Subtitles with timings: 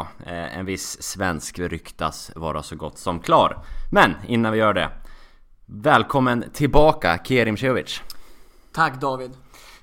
[0.00, 3.64] eh, en viss svensk ryktas vara så gott som klar.
[3.90, 4.90] Men innan vi gör det,
[5.66, 8.02] välkommen tillbaka Kerim Cehovic.
[8.72, 9.30] Tack David.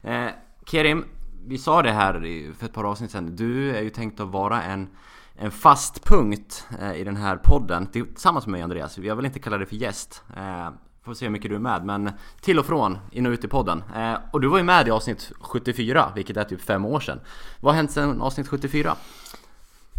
[0.02, 0.28] Eh,
[0.66, 1.06] Kerim,
[1.48, 2.14] vi sa det här
[2.54, 3.36] för ett par avsnitt sedan.
[3.36, 4.90] Du är ju tänkt att vara en,
[5.36, 8.98] en fast punkt eh, i den här podden tillsammans med mig Andreas.
[8.98, 10.24] Jag vill inte kalla dig för gäst.
[10.38, 10.70] Eh,
[11.08, 12.12] får se hur mycket du är med, men
[12.42, 13.84] till och från, in och ut i podden.
[13.96, 17.20] Eh, och du var ju med i avsnitt 74, vilket är typ fem år sedan.
[17.60, 18.96] Vad har hänt sedan avsnitt 74?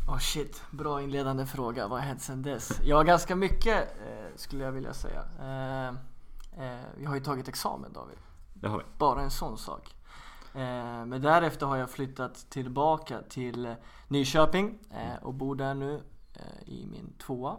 [0.09, 1.89] Oh shit, bra inledande fråga.
[1.89, 2.81] Vad har hänt sedan dess?
[2.85, 5.25] Ja, ganska mycket eh, skulle jag vilja säga.
[5.41, 5.89] Eh,
[6.65, 8.19] eh, vi har ju tagit examen David.
[8.55, 8.85] Det har vi.
[8.99, 9.95] Bara en sån sak.
[10.55, 13.75] Eh, men därefter har jag flyttat tillbaka till
[14.09, 16.03] Nyköping eh, och bor där nu
[16.35, 17.57] eh, i min tvåa.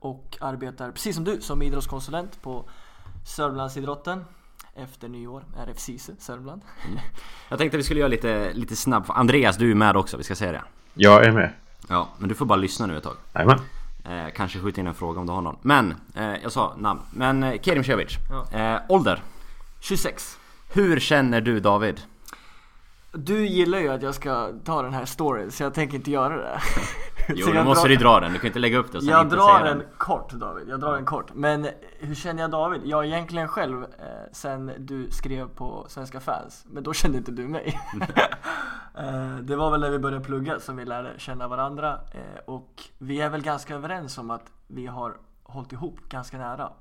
[0.00, 2.68] Och arbetar precis som du som idrottskonsulent på
[3.26, 4.24] Sörmlandsidrotten
[4.74, 6.62] efter nyår, RF SISU Sörmland.
[6.86, 6.98] Mm.
[7.48, 9.10] Jag tänkte att vi skulle göra lite, lite snabbt.
[9.10, 10.62] Andreas, du är med också, vi ska säga det.
[10.94, 11.52] Jag är med.
[11.88, 13.16] Ja, men du får bara lyssna nu ett tag.
[13.34, 13.58] Jajamän.
[14.04, 15.56] Eh, kanske skjuta in en fråga om du har någon.
[15.62, 17.00] Men, eh, jag sa namn.
[17.10, 18.16] Men eh, Kerim Cevic.
[18.30, 18.58] Ja.
[18.58, 19.22] Eh, ålder?
[19.80, 20.38] 26.
[20.72, 22.00] Hur känner du David?
[23.12, 26.36] Du gillar ju att jag ska ta den här storyn, så jag tänker inte göra
[26.36, 26.60] det.
[27.28, 28.32] jo, då måste du dra den.
[28.32, 30.80] Du kan inte lägga upp det och sen Jag drar den, den kort David, jag
[30.80, 31.30] drar den kort.
[31.34, 32.80] Men hur känner jag David?
[32.84, 33.88] Jag egentligen själv eh,
[34.32, 37.80] sen du skrev på Svenska fans, men då kände inte du mig.
[38.98, 42.82] eh, det var väl när vi började plugga som vi lärde känna varandra eh, och
[42.98, 46.72] vi är väl ganska överens om att vi har hållit ihop ganska nära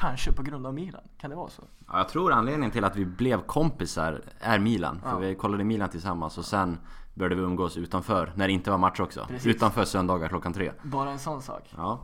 [0.00, 1.62] Kanske på grund av Milan, kan det vara så?
[1.88, 5.00] Ja, jag tror anledningen till att vi blev kompisar är Milan.
[5.02, 5.18] För ja.
[5.18, 6.78] vi kollade Milan tillsammans och sen
[7.14, 9.26] började vi umgås utanför, när det inte var match också.
[9.28, 9.46] Precis.
[9.46, 10.72] Utanför söndagar klockan tre.
[10.82, 11.74] Bara en sån sak.
[11.76, 12.00] Ja.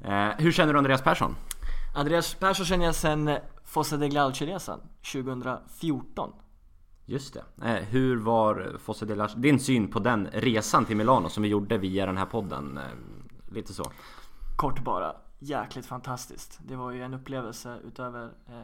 [0.00, 1.36] Eh, hur känner du Andreas Persson?
[1.94, 4.80] Andreas Persson känner jag sen Fossa de Glalci-resan
[5.12, 6.32] 2014.
[7.06, 7.66] Just det.
[7.66, 11.42] Eh, hur var eh, Fosse de Glalci, din syn på den resan till Milano som
[11.42, 12.78] vi gjorde via den här podden?
[12.78, 13.84] Eh, lite så.
[14.56, 16.60] Kort bara jäkligt fantastiskt.
[16.66, 18.54] Det var ju en upplevelse utöver eh,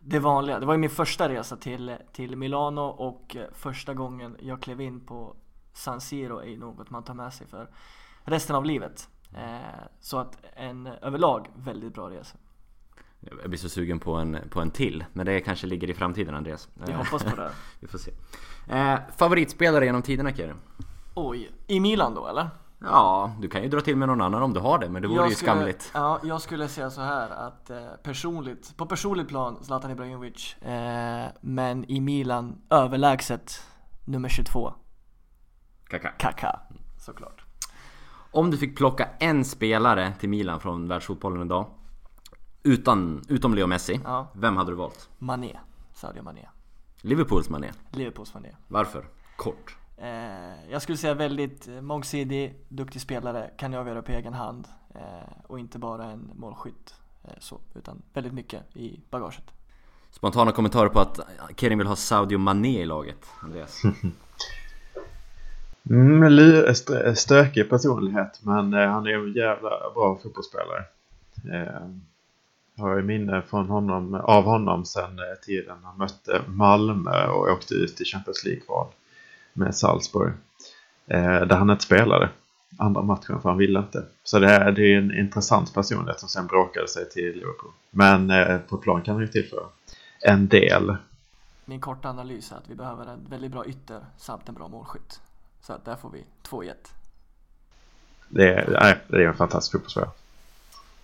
[0.00, 0.60] det vanliga.
[0.60, 4.80] Det var ju min första resa till, till Milano och eh, första gången jag klev
[4.80, 5.36] in på
[5.72, 7.68] San Siro är något man tar med sig för
[8.24, 9.08] resten av livet.
[9.34, 12.38] Eh, så att en överlag väldigt bra resa.
[13.40, 16.34] Jag blir så sugen på en, på en till, men det kanske ligger i framtiden
[16.34, 16.68] Andreas.
[16.86, 17.50] Jag hoppas på det.
[17.80, 18.10] Vi får se.
[18.68, 20.52] Eh, favoritspelare genom tiderna Kjell?
[21.14, 22.50] Oj, i Milan då eller?
[22.84, 25.08] Ja, du kan ju dra till med någon annan om du har det, men det
[25.08, 25.90] vore jag ju skulle, skamligt.
[25.94, 31.26] Ja, jag skulle säga så här att eh, personligt, på personligt plan Zlatan Ibrahimovic, eh,
[31.40, 33.62] men i Milan överlägset
[34.04, 34.72] nummer 22.
[35.88, 36.08] Kaka.
[36.08, 36.60] Kaka,
[36.98, 37.44] såklart.
[38.30, 41.66] Om du fick plocka en spelare till Milan från världsfotbollen idag,
[42.62, 44.28] utan, utom Leo Messi, ja.
[44.34, 45.08] vem hade du valt?
[45.18, 45.58] Mané,
[45.94, 46.48] Sadio Mané.
[47.00, 47.72] Liverpools Mané?
[47.90, 48.48] Liverpools Mané.
[48.68, 49.04] Varför?
[49.36, 49.76] Kort.
[49.96, 55.00] Eh, jag skulle säga väldigt mångsidig, duktig spelare, kan avgöra på egen hand eh,
[55.46, 59.44] och inte bara en målskytt eh, så, utan väldigt mycket i bagaget.
[60.10, 61.20] Spontana kommentarer på att
[61.56, 63.82] Kerim vill ha Sadio Mané i laget, Andreas?
[65.90, 66.74] mm,
[67.14, 70.84] stökig personlighet men han är en jävla bra fotbollsspelare.
[72.74, 77.74] Jag har ju minne från honom, av honom sen tiden han mötte Malmö och åkte
[77.74, 78.86] ut i Champions League-val
[79.52, 80.32] med Salzburg.
[81.06, 82.30] Eh, där han inte spelade
[82.76, 84.04] andra matchen för han ville inte.
[84.24, 87.72] Så det är, det är en intressant personlighet som sen bråkade sig till Liverpool.
[87.90, 89.64] Men eh, på plan kan han ju tillföra
[90.20, 90.96] en del.
[91.64, 95.20] Min korta analys är att vi behöver en väldigt bra ytter samt en bra målskytt.
[95.60, 96.92] Så att där får vi två i ett.
[98.28, 100.10] Det är, det är en fantastisk fotbollsspelare.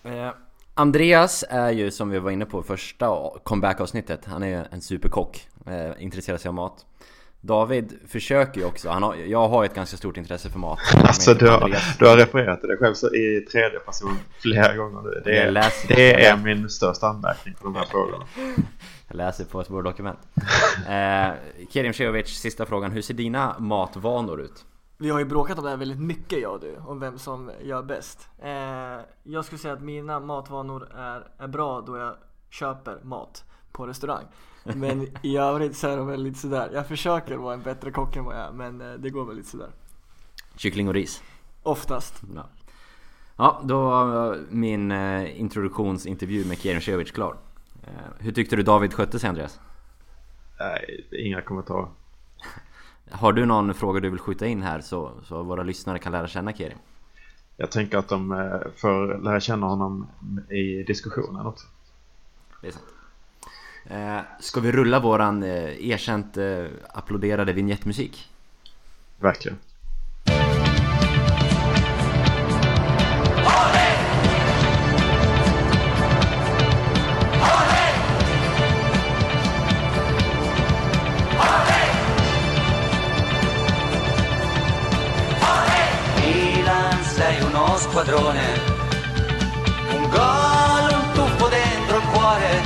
[0.03, 0.31] Eh,
[0.79, 4.25] Andreas är ju som vi var inne på första comeback-avsnittet.
[4.25, 5.47] Han är en superkock.
[5.65, 6.85] Eh, intresserar sig av mat.
[7.41, 11.33] David försöker ju också, han har, jag har ett ganska stort intresse för mat Alltså
[11.33, 15.21] du har, du har refererat till dig själv så i tredje person flera gånger nu
[15.25, 18.25] Det, är, läser, det är min största anmärkning på de här frågorna
[19.07, 20.19] Jag läser på ett dokument
[20.87, 21.29] eh,
[21.69, 24.65] Kerim Cehovic, sista frågan, hur ser dina matvanor ut?
[25.01, 27.51] Vi har ju bråkat om det här väldigt mycket jag och du, om vem som
[27.61, 28.49] gör bäst eh,
[29.23, 32.15] Jag skulle säga att mina matvanor är, är bra då jag
[32.49, 34.25] köper mat på restaurang
[34.63, 36.69] men i övrigt så är de väl lite sådär.
[36.73, 39.35] Jag försöker vara en bättre kock än vad jag är men eh, det går väl
[39.35, 39.69] lite sådär.
[40.55, 41.23] Kyckling och ris?
[41.63, 42.21] Oftast.
[42.35, 42.49] Ja,
[43.37, 47.37] ja då var min eh, introduktionsintervju med Kieran Cevic klar.
[47.83, 47.89] Eh,
[48.19, 49.59] hur tyckte du David skötte sig Andreas?
[50.59, 51.87] Nej, inga kommentarer.
[53.11, 56.27] Har du någon fråga du vill skjuta in här så, så våra lyssnare kan lära
[56.27, 56.77] känna Kerim?
[57.57, 58.29] Jag tänker att de
[58.75, 60.07] får lära känna honom
[60.49, 61.67] i diskussionen också.
[62.61, 62.85] Det är sant.
[63.89, 68.29] Eh, ska vi rulla våran eh, erkänt eh, applåderade vignettmusik?
[69.19, 69.57] Verkligen.
[87.99, 88.47] Squadrone.
[89.91, 92.61] Un gol, un tuffo dentro il cuore,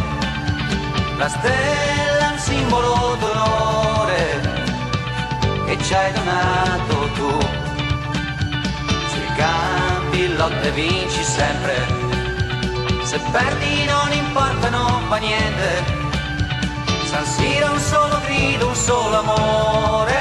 [1.17, 4.41] la stella un simbolo d'onore
[5.65, 7.31] che ci hai donato tu.
[9.09, 11.75] Sui campi lotte vinci sempre,
[13.03, 16.01] se perdi non importa, non fa niente.
[17.05, 20.19] San Siro un solo grido, un solo amore,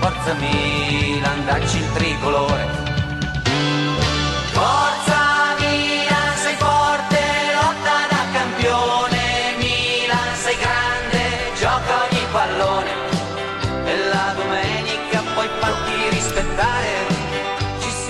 [0.00, 2.91] forza Milan, dacci il tricolore.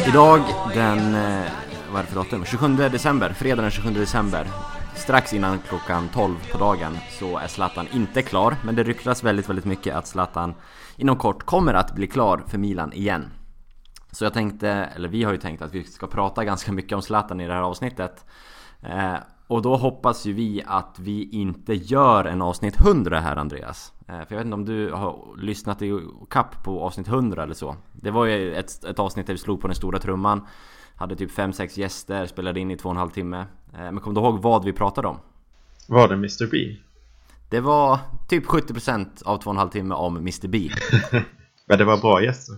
[0.08, 0.40] Idag
[0.74, 1.50] den, eh,
[1.90, 2.44] vad är det för datum?
[2.44, 4.46] 27 december, fredag den 27 december.
[4.94, 9.48] Strax innan klockan 12 på dagen så är Zlatan inte klar Men det ryktas väldigt,
[9.48, 10.54] väldigt mycket att Zlatan
[10.96, 13.30] inom kort kommer att bli klar för Milan igen.
[14.10, 17.02] Så jag tänkte, eller vi har ju tänkt att vi ska prata ganska mycket om
[17.02, 18.24] Zlatan i det här avsnittet.
[18.82, 19.14] Eh,
[19.52, 24.14] och då hoppas ju vi att vi inte gör en avsnitt 100 här Andreas eh,
[24.14, 26.00] För jag vet inte om du har lyssnat i
[26.30, 29.60] kapp på avsnitt 100 eller så Det var ju ett, ett avsnitt där vi slog
[29.60, 30.46] på den stora trumman
[30.96, 34.20] Hade typ 5-6 gäster, spelade in i två och en halv timme eh, Men kommer
[34.20, 35.18] du ihåg vad vi pratade om?
[35.88, 36.76] Var det Mr B?
[37.48, 40.70] Det var typ 70% av två och en halv timme om Mr B
[41.66, 42.56] Men det var bra gäster.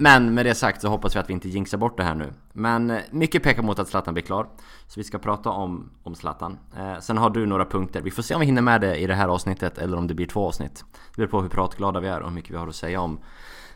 [0.00, 2.32] Men med det sagt så hoppas vi att vi inte jinxar bort det här nu.
[2.52, 4.48] Men eh, mycket pekar mot att Zlatan blir klar.
[4.86, 6.58] Så vi ska prata om, om Zlatan.
[6.76, 8.00] Eh, Sen har du några punkter.
[8.00, 10.14] Vi får se om vi hinner med det i det här avsnittet eller om det
[10.14, 10.84] blir två avsnitt.
[10.92, 13.18] Det beror på hur pratglada vi är och hur mycket vi har att säga om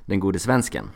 [0.05, 0.91] den gode svensken.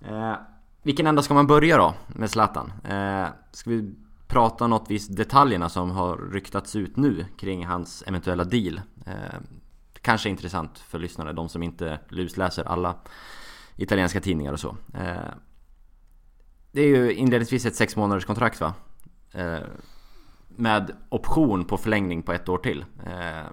[0.00, 0.34] Eh,
[0.82, 2.72] Vilken ända ska man börja då med Zlatan?
[2.84, 3.94] Eh, ska vi
[4.28, 8.80] prata något vis detaljerna som har ryktats ut nu kring hans eventuella deal?
[9.06, 9.12] Eh,
[10.02, 12.94] kanske intressant för lyssnare, de som inte lusläser alla
[13.76, 14.76] italienska tidningar och så.
[14.94, 15.32] Eh,
[16.72, 18.74] det är ju inledningsvis ett sex månaders kontrakt va?
[19.32, 19.58] Eh,
[20.48, 22.84] med option på förlängning på ett år till.
[23.06, 23.46] Eh,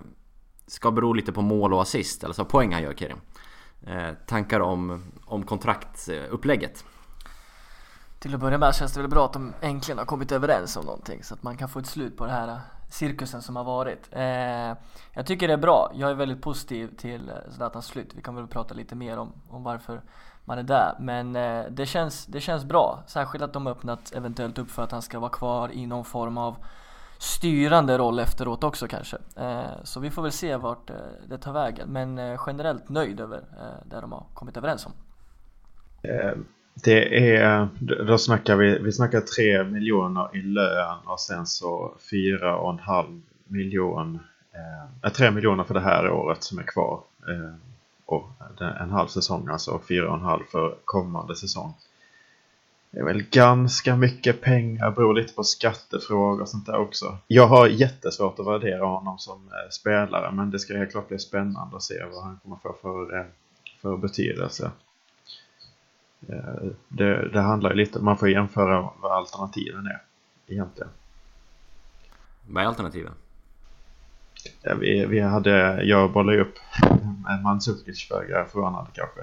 [0.68, 3.18] ska bero lite på mål och assist, alltså poäng han gör Kerim.
[4.28, 6.86] Tankar om, om kontraktsupplägget?
[8.20, 10.86] Till att börja med känns det väl bra att de äntligen har kommit överens om
[10.86, 12.60] någonting så att man kan få ett slut på det här
[12.94, 14.10] cirkusen som har varit.
[14.12, 14.78] Eh,
[15.14, 15.92] jag tycker det är bra.
[15.96, 18.12] Jag är väldigt positiv till eh, Zlatans slut.
[18.16, 20.02] Vi kan väl prata lite mer om, om varför
[20.46, 20.96] man är där.
[21.00, 23.04] Men eh, det, känns, det känns bra.
[23.08, 26.38] Särskilt att de öppnat eventuellt upp för att han ska vara kvar i någon form
[26.38, 26.56] av
[27.18, 29.18] styrande roll efteråt också kanske.
[29.36, 30.96] Eh, så vi får väl se vart eh,
[31.28, 31.90] det tar vägen.
[31.90, 34.92] Men eh, generellt nöjd över eh, det de har kommit överens om.
[36.02, 36.34] Eh,
[36.74, 43.22] det är, då snackar vi, vi snackar 3 miljoner i lön och sen så 4,5
[43.48, 44.20] miljon,
[44.54, 47.02] eh, eh 3 miljoner för det här året som är kvar.
[47.28, 47.56] Eh,
[48.06, 48.30] och
[48.82, 51.74] en halv säsong alltså och 4,5 för kommande säsong.
[52.92, 57.18] Det är väl ganska mycket pengar, beror lite på skattefrågor och sånt där också.
[57.28, 61.20] Jag har jättesvårt att värdera honom som eh, spelare men det ska helt klart bli
[61.20, 63.26] spännande att se vad han kommer få för, eh,
[63.82, 64.72] för betydelse.
[66.30, 70.02] Eh, Det, det handlar ju lite, man får jämföra vad alternativen är
[70.48, 70.90] egentligen.
[72.48, 73.12] Vad är alternativen?
[74.62, 76.56] Ja, vi, vi hade, jag bollade upp
[77.30, 79.22] en Mandzukic föga förvånande kanske.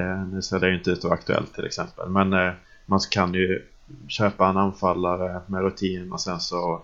[0.00, 2.08] Eh, nu ser det ju inte ut att vara aktuellt till exempel.
[2.08, 2.52] Men eh,
[2.86, 3.66] man kan ju
[4.08, 6.82] köpa en anfallare med rutin och sen så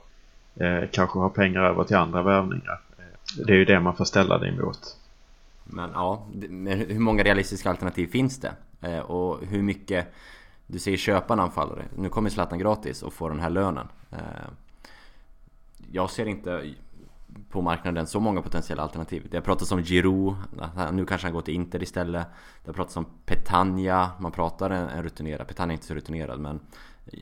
[0.54, 2.80] eh, kanske ha pengar över till andra värvningar.
[2.98, 4.96] Eh, det är ju det man får ställa det emot.
[5.64, 8.52] Men ja, men hur många realistiska alternativ finns det?
[8.84, 10.12] Eh, och hur mycket
[10.66, 13.88] Du säger köpa en anfallare Nu kommer Zlatan gratis och får den här lönen.
[14.10, 14.18] Eh,
[15.92, 16.74] Jag ser inte
[17.50, 19.26] på marknaden så många potentiella alternativ.
[19.30, 20.34] Det har pratats om Giroud.
[20.92, 22.26] Nu kanske han går till Inter istället.
[22.64, 24.10] Det har pratats om Petagna.
[24.20, 26.60] Man pratar en, en rutinerad Petagna är inte så rutinerad men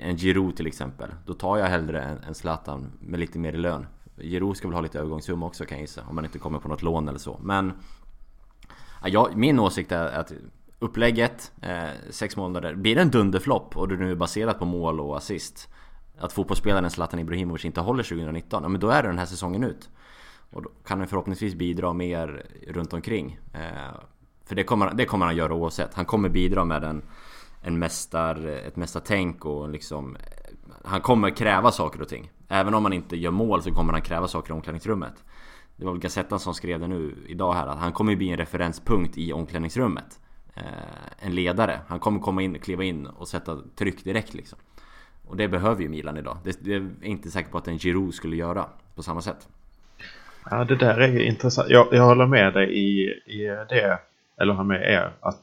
[0.00, 1.10] En Giroud till exempel.
[1.26, 3.86] Då tar jag hellre en, en Zlatan med lite mer i lön.
[4.16, 6.68] Giroud ska väl ha lite övergångssumma också kan jag gissa Om man inte kommer på
[6.68, 7.38] något lån eller så.
[7.42, 7.72] Men
[9.04, 10.32] Ja, min åsikt är att
[10.82, 15.00] upplägget, eh, sex månader, blir det en dunderflopp och det nu är baserat på mål
[15.00, 15.68] och assist
[16.18, 19.64] Att fotbollsspelaren Zlatan Ibrahimovic inte håller 2019, ja men då är det den här säsongen
[19.64, 19.90] ut.
[20.50, 23.38] Och då kan han förhoppningsvis bidra mer runt omkring.
[23.54, 23.94] Eh,
[24.44, 27.02] För det kommer, det kommer han göra oavsett, han kommer bidra med en,
[27.62, 30.22] en mästar, ett mästartänk och liksom eh,
[30.84, 32.30] Han kommer kräva saker och ting.
[32.48, 35.24] Även om han inte gör mål så kommer han kräva saker i omklädningsrummet.
[35.76, 38.36] Det var väl Gazettan som skrev det nu idag här att han kommer bli en
[38.36, 40.20] referenspunkt i omklädningsrummet.
[40.54, 41.80] Eh, en ledare.
[41.88, 44.58] Han kommer komma in, kliva in och sätta tryck direkt liksom.
[45.26, 46.38] Och det behöver ju Milan idag.
[46.44, 49.48] Det, det är inte säker på att en Giroud skulle göra på samma sätt.
[50.50, 51.68] Ja, det där är ju intressant.
[51.70, 53.98] Jag, jag håller med dig i, i det,
[54.36, 55.42] eller håller med er, att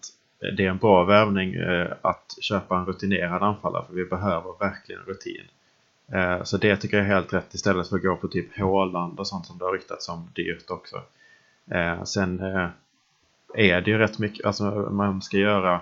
[0.57, 5.01] det är en bra värvning eh, att köpa en rutinerad anfallare för vi behöver verkligen
[5.01, 5.43] rutin.
[6.11, 9.19] Eh, så det tycker jag är helt rätt istället för att gå på typ Håland
[9.19, 11.01] och sånt som det har ryktats om dyrt också.
[11.71, 12.67] Eh, sen eh,
[13.53, 15.82] är det ju rätt mycket, alltså man ska göra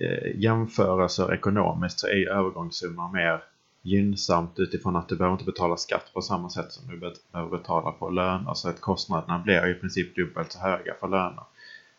[0.00, 3.42] eh, jämförelser ekonomiskt så är ju övergångssumman mer
[3.82, 6.96] gynnsamt utifrån att du behöver inte betala skatt på samma sätt som du
[7.32, 8.42] behöver betala på löner.
[8.42, 11.44] Så alltså, att kostnaderna blir i princip dubbelt så höga för löner.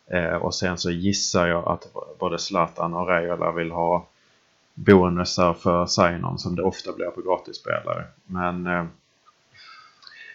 [0.07, 1.87] Eh, och sen så gissar jag att
[2.19, 4.07] både Zlatan och Raiola vill ha
[4.73, 8.03] bonusar för sign-on som det ofta blir på gratisspelare.
[8.25, 8.85] Men, eh,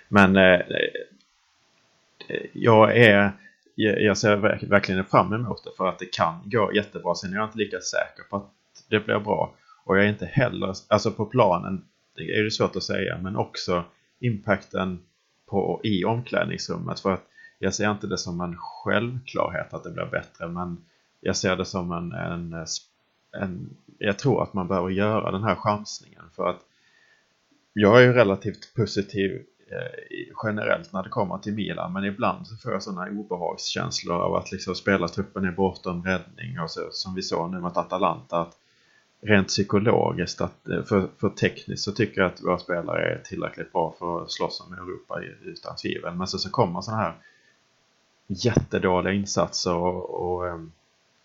[0.08, 0.60] men eh, eh
[2.52, 3.32] jag är
[3.82, 7.14] jag ser verkligen fram emot det för att det kan gå jättebra.
[7.14, 8.50] Sen är jag inte lika säker på att
[8.88, 9.54] det blir bra.
[9.84, 11.84] Och jag är inte heller, alltså på planen,
[12.16, 13.84] det är det svårt att säga, men också
[14.20, 14.98] impacten
[15.46, 17.00] på, i omklädningsrummet.
[17.00, 17.24] För att
[17.58, 20.84] jag ser inte det som en självklarhet att det blir bättre, men
[21.20, 22.66] jag ser det som en, en,
[23.32, 26.60] en jag tror att man behöver göra den här chansningen för att
[27.72, 32.56] jag är ju relativt positiv Eh, generellt när det kommer till Milan men ibland så
[32.56, 37.22] får jag sådana obehagskänslor av att liksom spelartruppen är bortom räddning och så, som vi
[37.22, 38.56] såg nu mot Atalanta att
[39.20, 43.72] rent psykologiskt, att, eh, för, för tekniskt så tycker jag att våra spelare är tillräckligt
[43.72, 46.14] bra för att slåss om Europa utan tvivel.
[46.14, 47.14] Men så, så kommer sådana här
[48.26, 50.72] jättedåliga insatser och, och, ehm,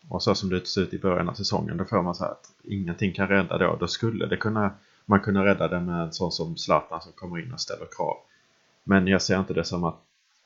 [0.09, 1.77] och, så som det ser ut i början av säsongen.
[1.77, 3.77] Då får man så här att ingenting kan rädda då.
[3.79, 4.71] Då skulle det kunna,
[5.05, 8.17] man kunna rädda det med en sån som Zlatan som kommer in och ställer krav.
[8.85, 10.01] Men jag ser inte det som att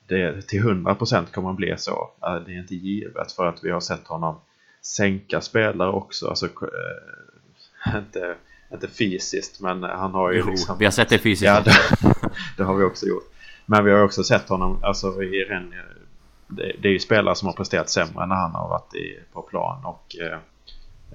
[0.08, 2.10] det till 100% kommer att bli så.
[2.19, 4.41] Det är inte givet för att vi har sett honom
[4.81, 6.27] sänka spelare också.
[6.27, 8.36] Alltså, eh, inte,
[8.74, 10.77] inte fysiskt men han har ju jo, liksom...
[10.77, 11.46] Vi har sett det fysiskt.
[11.46, 11.74] Ja, det,
[12.58, 13.31] det, har vi också gjort.
[13.65, 15.74] Men vi har också sett honom alltså, i ren
[16.50, 19.41] det, det är ju spelare som har presterat sämre när han har varit i, på
[19.41, 20.39] plan och, eh,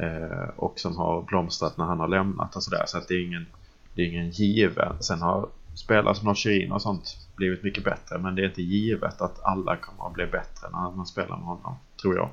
[0.07, 2.85] eh och som har blomstrat när han har lämnat och sådär.
[2.87, 3.47] Så att det är ingen,
[3.95, 5.03] det är ingen given.
[5.03, 9.21] Sen har spelare som Nocherin och sånt blivit mycket bättre men det är inte givet
[9.21, 12.31] att alla kommer att bli bättre när man spelar med honom, tror jag.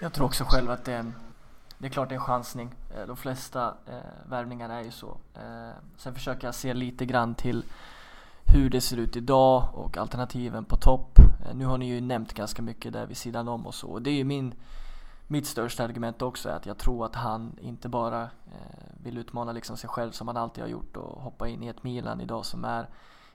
[0.00, 1.14] Jag tror också själv att det är, en,
[1.78, 2.70] det är klart det är en chansning.
[2.96, 5.16] Eh, de flesta eh, värvningar är ju så.
[5.34, 7.64] Eh, sen försöker jag se lite grann till
[8.46, 11.18] hur det ser ut idag och alternativen på topp.
[11.18, 13.88] Eh, nu har ni ju nämnt ganska mycket där vid sidan om och så.
[13.88, 14.54] Och det är ju min,
[15.26, 19.52] mitt största argument också, är att jag tror att han inte bara eh, vill utmana
[19.52, 22.44] liksom sig själv som han alltid har gjort och hoppa in i ett Milan idag
[22.44, 22.88] som är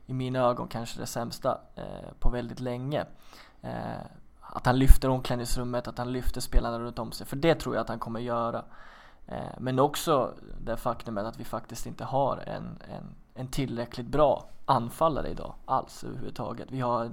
[0.06, 3.06] i mina ögon kanske det sämsta eh, på väldigt länge.
[3.62, 4.02] Eh,
[4.42, 7.82] att han lyfter omklädningsrummet, att han lyfter spelarna runt om sig, för det tror jag
[7.82, 8.64] att han kommer göra.
[9.28, 14.46] Eh, men också det faktumet att vi faktiskt inte har en, en, en tillräckligt bra
[14.66, 16.72] anfallare idag alls överhuvudtaget.
[16.72, 17.12] Vi har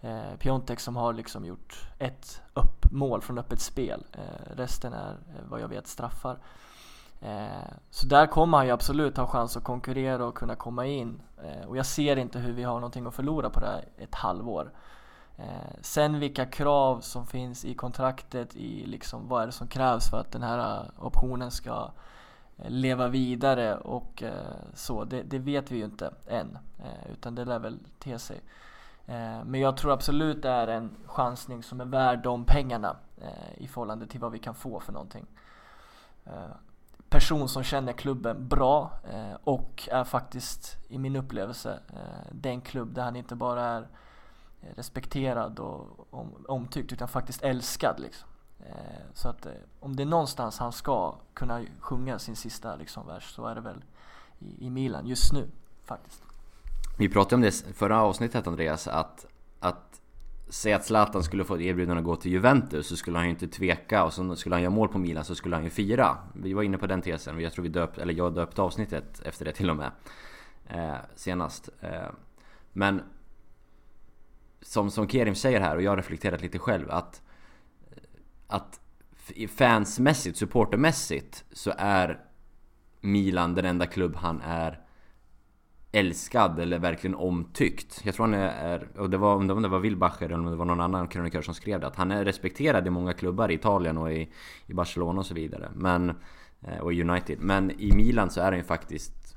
[0.00, 4.04] eh, Piontek som har liksom gjort ett upp mål från öppet spel.
[4.12, 6.38] Eh, resten är eh, vad jag vet straffar.
[7.20, 11.22] Eh, så där kommer han ju absolut ha chans att konkurrera och kunna komma in.
[11.44, 14.14] Eh, och jag ser inte hur vi har någonting att förlora på det här ett
[14.14, 14.72] halvår.
[15.36, 20.10] Eh, sen vilka krav som finns i kontraktet, i liksom vad är det som krävs
[20.10, 21.90] för att den här eh, optionen ska
[22.56, 24.22] eh, leva vidare och
[24.74, 26.58] så, det, det, vet vi ju inte än.
[27.12, 28.40] utan det lär väl te sig.
[29.08, 33.62] Eh, men jag tror absolut det är en chansning som är värd de pengarna eh,
[33.62, 35.26] i förhållande till vad vi kan få för någonting.
[36.24, 36.50] Eh,
[37.08, 38.92] person som känner klubben bra
[39.44, 41.80] och är faktiskt i min upplevelse
[42.32, 43.88] den klubb där han inte bara är
[44.74, 46.08] respekterad och
[46.48, 48.00] omtyckt utan faktiskt älskad.
[48.00, 48.28] Liksom.
[49.12, 49.46] Så att
[49.80, 53.60] om det är någonstans han ska kunna sjunga sin sista liksom, vers så är det
[53.60, 53.84] väl
[54.38, 55.48] i Milan just nu
[55.84, 56.22] faktiskt.
[56.98, 59.26] Vi pratade om det förra avsnittet Andreas, att,
[59.60, 60.00] att
[60.48, 63.48] säga att Zlatan skulle få erbjudande att gå till Juventus så skulle han ju inte
[63.48, 66.16] tveka och så skulle han göra mål på Milan så skulle han ju fira.
[66.34, 69.20] Vi var inne på den tesen och jag tror vi döpt, eller jag döpte avsnittet
[69.24, 69.90] efter det till och med.
[70.66, 71.68] Eh, senast.
[71.80, 72.08] Eh,
[72.72, 73.02] men
[74.60, 77.22] som, som Kerim säger här och jag har reflekterat lite själv att
[78.46, 78.80] att
[79.56, 82.20] fansmässigt, supportermässigt så är
[83.00, 84.87] Milan den enda klubb han är
[85.92, 88.00] älskad eller verkligen omtyckt.
[88.04, 90.64] Jag tror han är, och det var, om det var Wilbacher eller om det var
[90.64, 93.98] någon annan krönikör som skrev det, att han är respekterad i många klubbar i Italien
[93.98, 94.28] och i,
[94.66, 95.70] i Barcelona och så vidare.
[95.74, 96.12] Men,
[96.60, 97.38] eh, och i United.
[97.40, 99.36] Men i Milan så är han ju faktiskt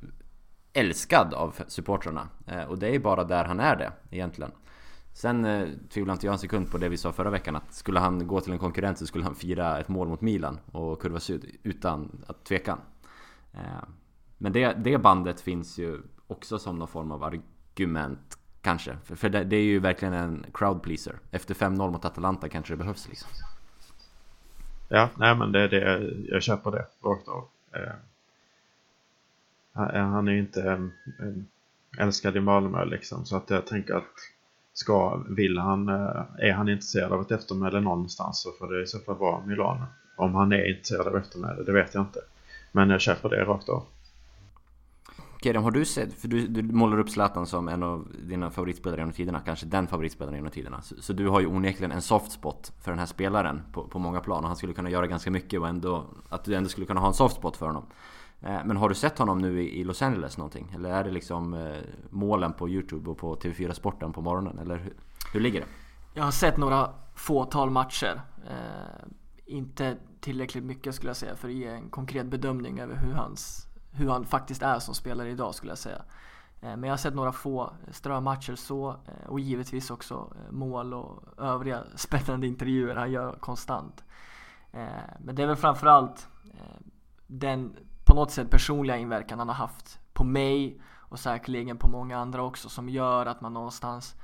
[0.73, 2.27] älskad av supportrarna.
[2.47, 4.51] Eh, och det är bara där han är det egentligen.
[5.13, 7.99] Sen eh, tvivlar inte jag en sekund på det vi sa förra veckan att skulle
[7.99, 11.19] han gå till en konkurrent så skulle han fira ett mål mot Milan och kurva
[11.19, 12.77] syd utan att tveka.
[13.53, 13.83] Eh,
[14.37, 16.01] men det, det bandet finns ju
[16.31, 18.97] också som någon form av argument kanske.
[19.03, 21.15] För, för det, det, är ju verkligen en crowd pleaser.
[21.31, 23.29] Efter 5-0 mot Atalanta kanske det behövs liksom.
[24.89, 27.47] Ja, nej men det är det, jag köper det rakt av.
[27.71, 27.93] Eh,
[30.07, 34.13] han är ju inte eh, älskad i Malmö liksom så att jag tänker att
[34.73, 38.87] ska, vill han, eh, är han intresserad av ett eftermäle någonstans så får det i
[38.87, 39.85] så fall vara Milano.
[40.15, 42.19] Om han är intresserad av eftermäle, det vet jag inte.
[42.71, 43.83] Men jag köper det rakt av.
[45.43, 49.01] Kerem, har du sett, för du, du målar upp Zlatan som en av dina favoritspelare
[49.01, 50.81] genom tiderna, kanske den favoritspelaren genom tiderna.
[50.81, 53.99] Så, så, du har ju onekligen en soft spot för den här spelaren på, på
[53.99, 56.87] många plan och han skulle kunna göra ganska mycket och ändå, att du ändå skulle
[56.87, 57.85] kunna ha en soft spot för honom.
[58.41, 60.71] Eh, men har du sett honom nu i, i Los Angeles någonting?
[60.75, 61.77] Eller är det liksom eh,
[62.09, 64.59] målen på Youtube och på TV4 Sporten på morgonen?
[64.59, 64.93] Eller hur,
[65.33, 65.67] hur ligger det?
[66.13, 68.21] Jag har sett några fåtal matcher.
[68.49, 69.07] Eh,
[69.45, 73.67] inte tillräckligt mycket skulle jag säga för att ge en konkret bedömning över hur, hans,
[73.91, 76.01] hur han faktiskt är som spelare idag skulle jag säga.
[76.61, 80.93] Eh, men jag har sett några få eh, strömatcher så eh, och givetvis också mål
[80.93, 84.03] och övriga spännande intervjuer han gör konstant.
[85.19, 86.27] Men det är väl framförallt
[87.27, 92.17] den på något sätt personliga inverkan han har haft på mig och säkerligen på många
[92.17, 94.15] andra också som gör att man någonstans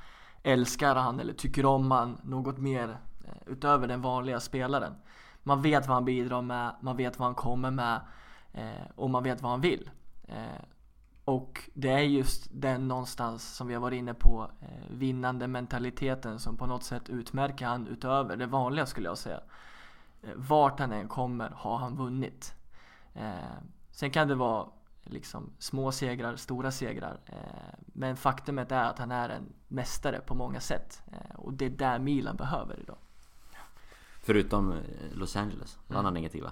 [0.44, 2.98] älskar han eller tycker om han något mer
[3.46, 4.94] utöver den vanliga spelaren.
[5.44, 8.02] Man vet vad han bidrar med, man vet vad han kommer med
[8.96, 9.90] och man vet vad han vill.
[10.28, 10.64] Eh,
[11.26, 16.40] och det är just den någonstans som vi har varit inne på, eh, vinnande mentaliteten
[16.40, 19.42] som på något sätt utmärker han utöver det vanliga skulle jag säga.
[20.22, 22.56] Eh, vart han än kommer har han vunnit.
[23.14, 23.58] Eh,
[23.92, 24.68] sen kan det vara
[25.04, 27.20] liksom små segrar, stora segrar.
[27.26, 31.04] Eh, men faktumet är att han är en mästare på många sätt.
[31.36, 32.98] och det är där Milan behöver idag.
[34.28, 34.78] Förutom eh,
[35.14, 36.06] Los Angeles, mm.
[36.06, 36.52] han inget va?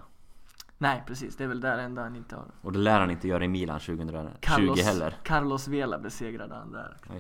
[0.78, 3.28] Nej precis, det är väl där enda han inte har Och det lär han inte
[3.28, 5.18] göra i Milan 2020 Carlos, heller.
[5.24, 6.98] Carlos Vela besegrade han där.
[7.10, 7.16] Ja,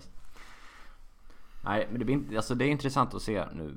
[1.63, 3.75] Nej men det, blir, alltså det är intressant att se nu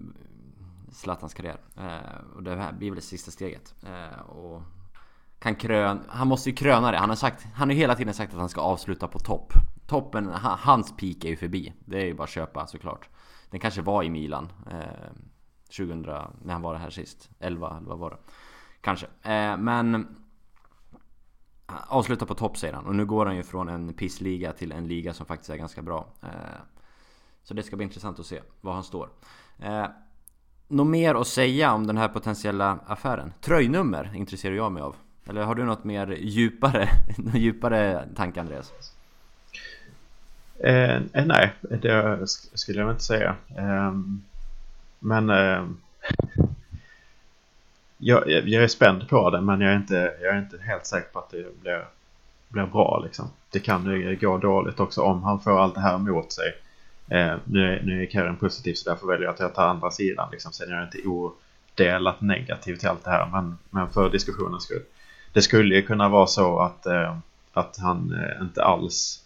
[0.92, 1.56] Zlatans karriär.
[1.76, 3.74] Eh, Och det här blir väl det sista steget.
[3.86, 4.62] Eh, och
[5.38, 8.14] kan krön, Han måste ju kröna det, han har sagt Han har ju hela tiden
[8.14, 9.52] sagt att han ska avsluta på topp.
[9.86, 11.72] Toppen, hans peak är ju förbi.
[11.84, 13.08] Det är ju bara att köpa såklart.
[13.50, 15.10] Den kanske var i Milan eh,
[15.76, 16.02] 2000,
[16.42, 17.30] när han var här sist.
[17.38, 18.16] 11 eller vad var det?
[18.80, 19.06] Kanske.
[19.22, 20.16] Eh, men
[21.66, 22.86] avslutar på topp säger han.
[22.86, 25.82] Och nu går han ju från en pissliga till en liga som faktiskt är ganska
[25.82, 26.06] bra.
[26.22, 26.28] Eh,
[27.42, 29.08] så det ska bli intressant att se var han står.
[29.58, 29.86] Eh,
[30.68, 33.32] något mer att säga om den här potentiella affären?
[33.40, 34.96] Tröjnummer intresserar jag mig av.
[35.26, 36.88] Eller har du något mer djupare,
[37.34, 38.72] djupare tanke Andreas?
[40.64, 43.36] Eh, eh, nej, det skulle jag inte säga.
[43.56, 43.92] Eh,
[44.98, 45.64] men eh,
[47.98, 51.08] jag, jag, är spänd på det men jag är inte, jag är inte helt säker
[51.12, 51.84] på att det blir,
[52.48, 53.30] blir bra liksom.
[53.50, 56.54] Det kan ju gå dåligt också om han får allt det här emot sig.
[57.08, 59.90] Eh, nu, är, nu är Karin positiv så därför väljer jag att jag tar andra
[59.90, 60.52] sidan liksom.
[60.52, 64.82] Sen är jag inte odelat negativ till allt det här men, men för diskussionens skull.
[65.32, 67.16] Det skulle ju kunna vara så att, eh,
[67.52, 69.24] att han eh, inte alls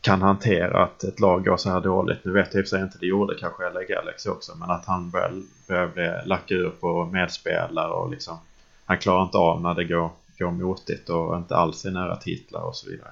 [0.00, 2.24] kan hantera att ett lag går så här dåligt.
[2.24, 4.70] Nu vet jag i och för sig inte, det gjorde kanske LA Galaxy också, men
[4.70, 8.38] att han börjar, började lacka ur på medspelare och liksom
[8.84, 12.60] han klarar inte av när det går, går motigt och inte alls är nära titlar
[12.60, 13.10] och så vidare.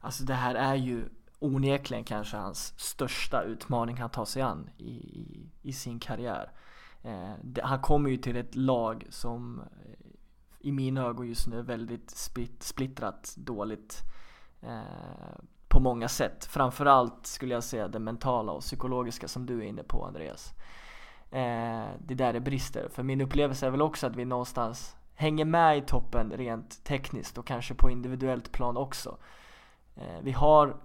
[0.00, 1.04] Alltså det här är ju
[1.38, 6.50] onekligen kanske hans största utmaning han tar sig an i, i, i sin karriär.
[7.02, 9.94] Eh, det, han kommer ju till ett lag som eh,
[10.60, 14.02] i mina ögon just nu är väldigt split, splittrat, dåligt.
[14.62, 14.80] Eh,
[15.74, 16.44] på många sätt.
[16.44, 20.54] Framförallt skulle jag säga det mentala och psykologiska som du är inne på Andreas.
[21.30, 22.88] Eh, det där det brister.
[22.88, 27.38] För min upplevelse är väl också att vi någonstans hänger med i toppen rent tekniskt
[27.38, 29.16] och kanske på individuellt plan också.
[29.96, 30.76] Eh, vi har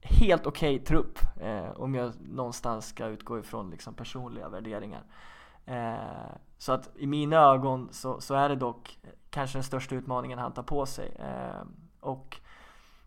[0.00, 5.02] helt okej okay trupp eh, om jag någonstans ska utgå ifrån liksom personliga värderingar.
[5.64, 8.98] Eh, så att i mina ögon så, så, är det dock
[9.30, 11.16] kanske den största utmaningen han tar på sig.
[11.18, 11.66] Eh,
[12.00, 12.31] och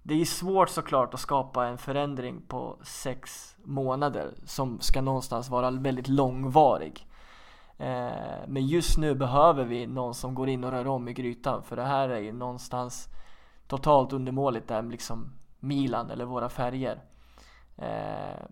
[0.07, 5.71] det är svårt såklart att skapa en förändring på sex månader som ska någonstans vara
[5.71, 7.07] väldigt långvarig.
[7.77, 11.63] Eh, men just nu behöver vi någon som går in och rör om i grytan
[11.63, 13.09] för det här är ju någonstans
[13.67, 17.03] totalt undermåligt där liksom Milan eller våra färger.
[17.77, 18.45] Eh,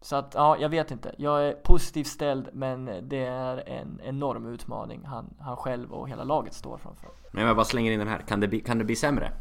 [0.00, 1.14] så att ja, jag vet inte.
[1.18, 6.24] Jag är positivt ställd men det är en enorm utmaning han, han själv och hela
[6.24, 7.08] laget står framför.
[7.32, 8.18] Men jag bara slänger in den här.
[8.18, 9.32] Kan det bli, kan det bli sämre?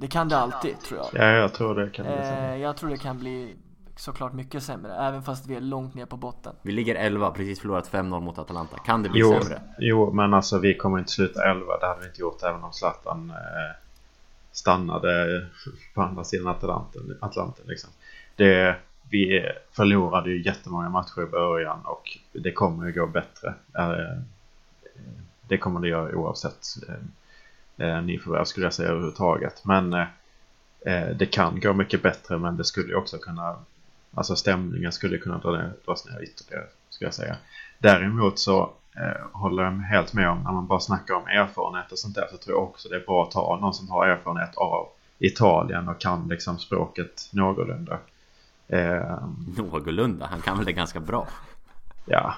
[0.00, 1.22] Det kan det alltid tror jag.
[1.22, 2.58] Ja, jag tror det kan bli eh, sämre.
[2.58, 3.56] Jag tror det kan bli
[3.96, 6.54] såklart mycket sämre, även fast vi är långt ner på botten.
[6.62, 8.76] Vi ligger 11, precis förlorat 5-0 mot Atalanta.
[8.78, 9.60] Kan det bli jo, sämre?
[9.78, 11.78] Jo, men alltså vi kommer inte sluta 11.
[11.80, 13.76] Det hade vi inte gjort även om Zlatan eh,
[14.52, 15.46] stannade
[15.94, 17.18] på andra sidan Atlanten.
[17.20, 17.90] Atlanten liksom.
[18.36, 18.76] det,
[19.10, 23.54] vi förlorade ju jättemånga matcher i början och det kommer ju gå bättre.
[23.78, 24.22] Eh,
[25.48, 26.94] det kommer det göra oavsett eh,
[27.80, 29.64] nyförvärv skulle jag säga överhuvudtaget.
[29.64, 33.56] Men eh, det kan gå mycket bättre men det skulle också kunna
[34.14, 37.36] Alltså stämningen skulle kunna dra ner, dras ner ytterligare skulle jag säga.
[37.78, 41.98] Däremot så eh, håller jag helt med om när man bara snackar om erfarenhet och
[41.98, 44.56] sånt där så tror jag också det är bra att ta någon som har erfarenhet
[44.56, 44.88] av
[45.18, 47.98] Italien och kan liksom språket någorlunda.
[48.68, 49.18] Eh,
[49.56, 50.26] någorlunda?
[50.26, 51.28] Han kan väl det ganska bra?
[52.06, 52.34] Ja.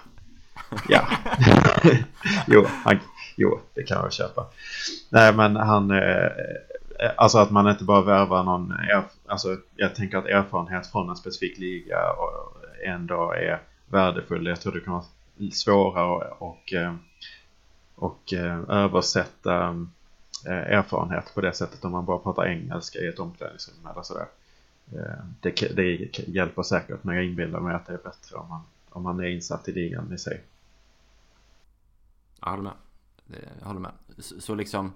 [0.88, 1.06] Ja.
[2.46, 2.98] jo, han,
[3.36, 4.46] jo, det kan jag köpa.
[5.08, 5.90] Nej, men han...
[5.90, 6.26] Eh,
[7.00, 8.72] eh, alltså att man inte bara värvar någon...
[8.72, 14.46] Eh, alltså, jag tänker att erfarenhet från en specifik liga och eh, ändå är värdefull.
[14.46, 15.04] Jag tror det kan vara
[15.52, 16.72] svårare och,
[17.94, 18.32] och,
[18.68, 19.86] översätta
[20.44, 24.26] erfarenhet på det sättet om man bara pratar engelska i ett omklädningsrum eller sådär.
[25.40, 29.02] Det, det hjälper säkert men jag inbillar mig att det är bättre om man, om
[29.02, 30.40] man är insatt i ligan i sig.
[32.44, 32.72] Jag håller med.
[33.60, 33.92] Jag håller med.
[34.18, 34.92] Så, så liksom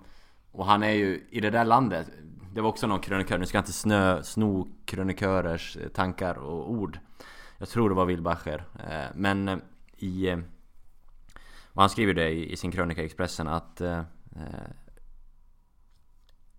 [0.52, 2.10] Och han är ju i det där landet
[2.52, 6.70] Det var också någon krönikör, nu ska jag inte snö, sno krönikörers eh, tankar och
[6.70, 6.98] ord
[7.58, 9.58] Jag tror det var Wilbacher eh, Men eh,
[9.98, 10.32] i
[11.72, 13.80] Och han skriver det i sin krönika i Expressen att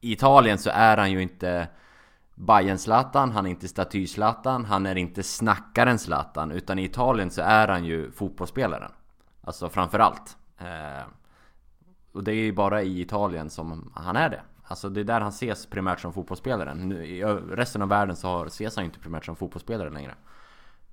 [0.01, 1.67] i Italien så är han ju inte
[2.35, 7.31] Bayern Zlatan, han är inte staty Zlatan, han är inte snackaren Zlatan Utan i Italien
[7.31, 8.91] så är han ju fotbollsspelaren
[9.41, 11.07] Alltså framförallt eh,
[12.17, 14.41] och det är ju bara i Italien som han är det.
[14.63, 18.75] Alltså det är där han ses primärt som fotbollsspelaren I resten av världen så ses
[18.75, 20.15] han ju inte primärt som fotbollsspelare längre.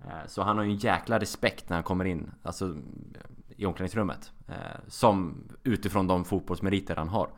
[0.00, 2.76] Eh, så han har ju en jäkla respekt när han kommer in Alltså
[3.56, 4.54] i omklädningsrummet eh,
[4.88, 7.28] Som utifrån de fotbollsmeriter han har.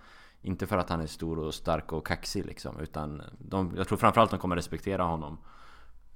[0.43, 3.99] Inte för att han är stor och stark och kaxig liksom Utan de, jag tror
[3.99, 5.39] framförallt de kommer respektera honom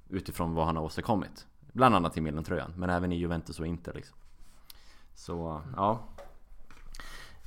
[0.09, 1.47] Utifrån vad han har åstadkommit.
[1.73, 4.17] Bland annat i Milan-tröjan Men även i Juventus och Inter liksom.
[5.15, 5.99] Så ja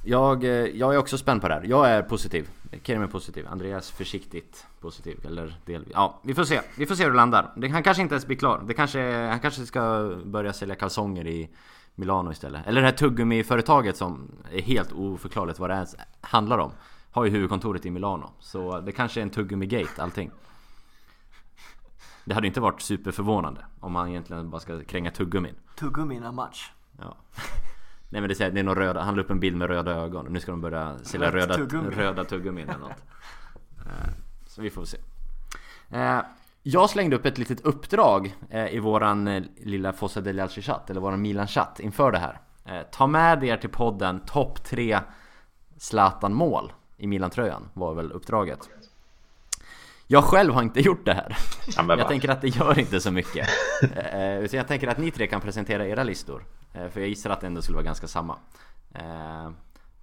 [0.05, 1.63] jag, jag är också spänd på det här.
[1.65, 2.49] Jag är positiv.
[2.83, 3.47] Kerim är positiv.
[3.47, 5.27] Andreas försiktigt positiv.
[5.27, 5.93] Eller delvis.
[5.95, 6.61] Ja, vi får se.
[6.79, 7.53] Vi får se hur det landar.
[7.57, 8.63] Det, han kanske inte ens blir klar.
[8.67, 11.51] Det kanske, han kanske ska börja sälja kalsonger i
[11.95, 12.67] Milano istället.
[12.67, 16.73] Eller det här tuggummi-företaget som är helt oförklarligt vad det ens handlar om.
[17.11, 18.31] Har ju huvudkontoret i Milano.
[18.39, 20.31] Så det kanske är en tuggummi-gate allting.
[22.25, 25.55] Det hade inte varit superförvånande om man egentligen bara ska kränga tuggummin.
[25.77, 26.71] Tuggummin match.
[27.01, 27.17] Ja.
[28.15, 29.93] Nej men det är, det är någon röda, han la upp en bild med röda
[29.93, 30.27] ögon.
[30.31, 31.91] Nu ska de börja sälja röda tuggummi.
[31.91, 33.05] röda tuggummin eller något.
[33.87, 34.13] Eh,
[34.47, 34.99] så vi får se.
[35.91, 36.21] Eh,
[36.63, 41.23] jag slängde upp ett litet uppdrag eh, i våran lilla Fossa del chatt eller våran
[41.23, 42.41] Milan-chatt inför det här.
[42.91, 44.99] Ta med er till podden topp 3
[45.77, 48.61] Zlatan-mål i Milan-tröjan var väl uppdraget.
[50.07, 51.37] Jag själv har inte gjort det här.
[51.77, 53.49] Ja, jag tänker att det gör inte så mycket.
[54.51, 56.45] Så jag tänker att ni tre kan presentera era listor.
[56.75, 58.39] För jag gissar att det ändå skulle vara ganska samma.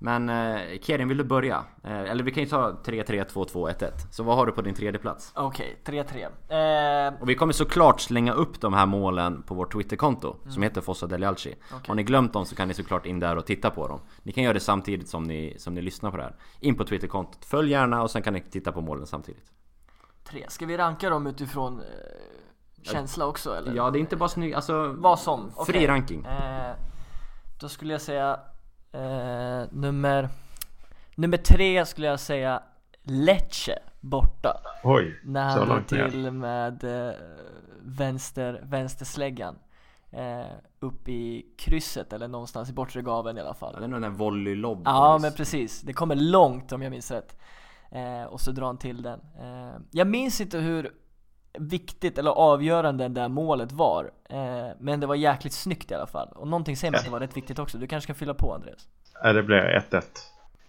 [0.03, 1.63] Men eh, Kerin, vill du börja?
[1.83, 3.91] Eh, eller vi kan ju ta 3-3, 2-2, 1-1.
[4.11, 5.31] Så vad har du på din tredje plats?
[5.35, 6.03] Okej, okay,
[6.49, 7.07] 3-3.
[7.07, 7.21] Eh...
[7.21, 10.51] Och vi kommer såklart slänga upp de här målen på vårt Twitterkonto mm.
[10.51, 11.55] som heter Fossa Delialci.
[11.67, 11.79] Okay.
[11.87, 13.99] Har ni glömt dem så kan ni såklart in där och titta på dem.
[14.23, 16.35] Ni kan göra det samtidigt som ni, som ni lyssnar på det här.
[16.59, 19.45] In på Twitterkontot, följ gärna och sen kan ni titta på målen samtidigt.
[20.23, 20.45] 3.
[20.47, 21.85] Ska vi ranka dem utifrån eh,
[22.83, 23.75] känsla också eller?
[23.75, 24.95] Ja, det är inte bara snyggt, alltså...
[24.97, 25.51] Vad som?
[25.55, 25.65] Okay.
[25.65, 26.25] Fri ranking.
[26.25, 26.75] Eh,
[27.59, 28.39] då skulle jag säga
[28.93, 30.29] Eh, nummer,
[31.15, 32.63] nummer tre skulle jag säga
[33.03, 34.61] Lecce borta.
[34.83, 37.13] Oj, När han drog till med eh,
[37.81, 39.55] vänster, vänstersläggan.
[40.11, 40.45] Eh,
[40.79, 43.75] upp i krysset eller någonstans i bortre gaven i alla fall.
[43.79, 44.81] det är nog den där volley-lobb.
[44.85, 47.37] Ja men precis, det kommer långt om jag minns rätt.
[47.91, 49.19] Eh, och så drar han till den.
[49.39, 50.91] Eh, jag minns inte hur
[51.57, 54.11] viktigt eller avgörande det där målet var.
[54.29, 56.27] Eh, men det var jäkligt snyggt i alla fall.
[56.35, 57.77] Och någonting säger mig att det var rätt viktigt också.
[57.77, 58.87] Du kanske kan fylla på Andreas?
[59.23, 60.01] Ja, det blev 1-1.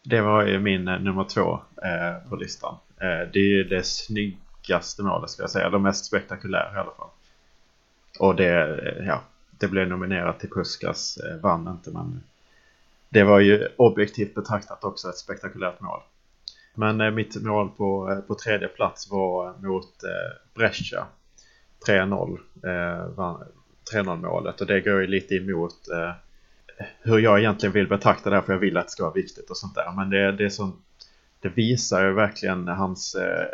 [0.03, 2.77] Det var ju min eh, nummer två eh, på listan.
[2.97, 5.71] Eh, det är ju det snyggaste målet ska jag säga.
[5.71, 7.09] Det mest spektakulära i alla fall.
[8.19, 11.17] Och det, eh, ja, det blev nominerat till Puskas.
[11.17, 12.23] Eh, vann inte men
[13.09, 16.01] det var ju objektivt betraktat också ett spektakulärt mål.
[16.75, 21.07] Men eh, mitt mål på, eh, på tredje plats var eh, mot eh, Brescia.
[21.89, 22.39] 3-0.
[22.65, 23.39] Eh,
[23.95, 26.13] 3-0 målet och det går ju lite emot eh,
[27.03, 29.51] hur jag egentligen vill betrakta det här för jag vill att det ska vara viktigt
[29.51, 29.93] och sånt där.
[29.97, 30.73] Men det, det, är så,
[31.41, 33.47] det visar ju verkligen hans, eh,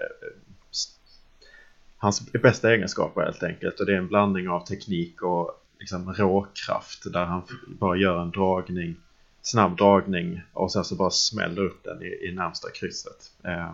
[1.97, 3.81] hans bästa egenskaper helt enkelt.
[3.81, 8.31] Och det är en blandning av teknik och liksom råkraft där han bara gör en
[8.31, 8.97] dragning
[9.43, 13.33] snabb dragning och sen så bara smäller upp den i, i närmsta krysset.
[13.45, 13.71] Eh,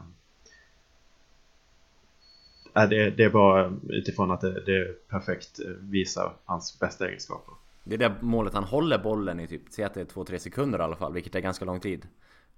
[2.74, 7.54] eh det, det är bara utifrån att det, det perfekt eh, visar hans bästa egenskaper.
[7.84, 10.78] Det är det målet han håller bollen i typ, säg att det är 2-3 sekunder
[10.78, 12.06] i alla fall, vilket är ganska lång tid.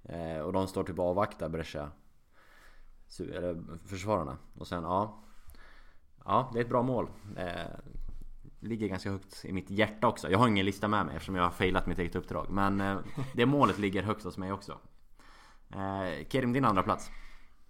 [0.08, 1.90] Eh, och de står typ och avvaktar Brescia.
[3.20, 4.38] Eller försvararna.
[4.58, 5.22] Och sen, ja.
[6.24, 7.08] Ja, det är ett bra mål.
[7.36, 7.70] Eh,
[8.66, 10.30] ligger ganska högt i mitt hjärta också.
[10.30, 12.46] Jag har ingen lista med mig eftersom jag har failat mitt eget uppdrag.
[12.50, 12.98] Men eh,
[13.34, 14.78] det målet ligger högst hos mig också.
[15.70, 17.10] Eh, Kerim, din andra plats?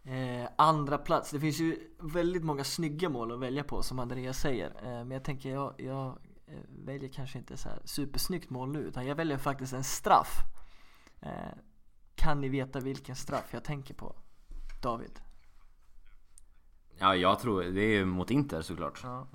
[0.05, 4.39] Eh, andra plats, det finns ju väldigt många snygga mål att välja på som Andreas
[4.39, 4.67] säger.
[4.67, 6.07] Eh, men jag tänker jag, jag
[6.47, 10.39] eh, väljer kanske inte så här supersnyggt mål nu utan jag väljer faktiskt en straff.
[11.21, 11.59] Eh,
[12.15, 14.17] kan ni veta vilken straff jag tänker på?
[14.83, 15.21] David?
[16.99, 19.01] Ja, jag tror det är mot Inter såklart.
[19.03, 19.27] Ja.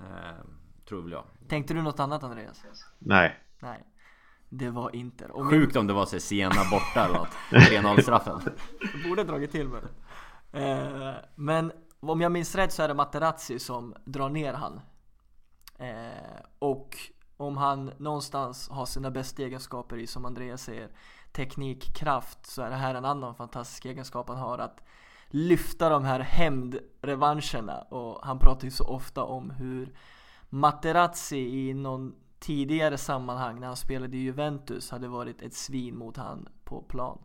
[0.88, 1.24] Tror väl jag.
[1.48, 2.64] Tänkte du något annat Andreas?
[2.98, 3.38] Nej.
[3.60, 3.84] Nej.
[4.48, 5.30] Det var Inter.
[5.30, 7.34] Och Sjukt om det var så här Siena borta eller något.
[7.50, 8.40] 3-0 straffen.
[8.94, 9.88] Jag borde dragit till med det.
[10.52, 14.80] Eh, men om jag minns rätt så är det Materazzi som drar ner han.
[15.78, 16.96] Eh, och
[17.36, 20.88] om han någonstans har sina bästa egenskaper i, som Andreas säger,
[21.32, 24.58] teknik, kraft, så är det här en annan fantastisk egenskap han har.
[24.58, 24.80] Att
[25.28, 27.78] lyfta de här hämndrevanscherna.
[27.78, 29.94] Och han pratar ju så ofta om hur
[30.54, 36.16] Materazzi i någon tidigare sammanhang när han spelade i Juventus hade varit ett svin mot
[36.16, 37.18] han på plan.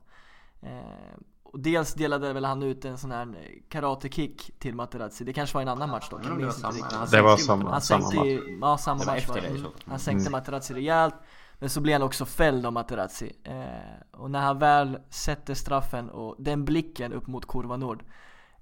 [0.62, 3.36] Eh, och dels delade väl han ut en sån här
[3.70, 5.24] karate-kick till Materazzi.
[5.24, 6.26] Det kanske var en annan match dock.
[6.26, 6.92] Var minns inte samma- riktigt.
[6.92, 7.72] han Det sänkte var samma.
[7.72, 9.72] Han samma sänkte ju, ja samma Det var match var det Mm.
[9.86, 11.16] Han sänkte Materazzi rejält.
[11.60, 13.36] Men så blir han också fälld av Materazzi.
[13.44, 18.04] Eh, och när han väl sätter straffen och den blicken upp mot Kurva Nord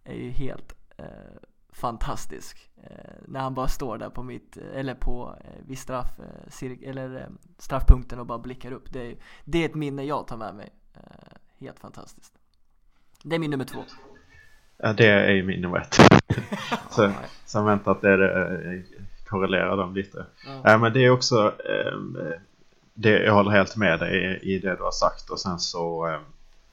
[0.04, 1.06] är ju helt eh,
[1.76, 2.70] fantastisk.
[2.84, 7.16] Eh, när han bara står där på mitt, eller på, eh, vid straff, eh, eller
[7.16, 8.94] eh, straffpunkten och bara blickar upp.
[8.94, 10.70] Det är, det är ett minne jag tar med mig.
[10.94, 11.02] Eh,
[11.60, 12.34] helt fantastiskt.
[13.24, 13.84] Det är min nummer två.
[14.78, 15.94] Ja, det är ju min nummer ett.
[16.90, 17.12] så,
[17.46, 18.82] så jag väntar att det är det, eh,
[19.28, 20.26] korrelerar dem lite.
[20.46, 20.62] Ja.
[20.64, 21.54] Ja, men det är också,
[22.94, 26.18] det, jag håller helt med dig i, i det du har sagt och sen så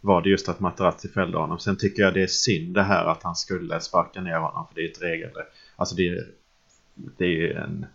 [0.04, 1.58] var det just att Materazzi fällde honom.
[1.58, 4.74] Sen tycker jag det är synd det här att han skulle sparka ner honom för
[4.74, 5.30] det är ett regel.
[5.76, 6.26] Alltså det är,
[6.94, 7.86] det är ju en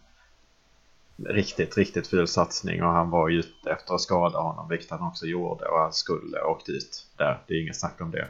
[1.26, 5.02] riktigt, riktigt ful satsning och han var ju ute efter att skada honom vilket han
[5.02, 7.40] också gjorde och han skulle åkt ut där.
[7.48, 8.28] Det är inget snack om det.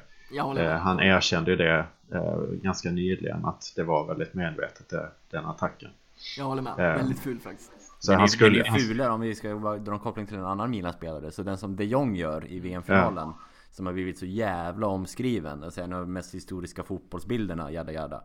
[0.61, 5.45] Eh, han erkände ju det eh, ganska nyligen att det var väldigt medvetet det, den
[5.45, 5.89] attacken.
[6.37, 6.71] Jag håller med.
[6.79, 7.71] Eh, Väldigt ful faktiskt.
[7.99, 8.63] Så Men han det, skulle...
[8.63, 11.31] det är ju fulare om vi ska dra en koppling till en annan Milan-spelare.
[11.31, 13.33] Så den som de Jong gör i VM-finalen.
[13.71, 15.63] Som har blivit så jävla omskriven.
[15.63, 18.23] Alltså en av de mest historiska fotbollsbilderna, jada jada.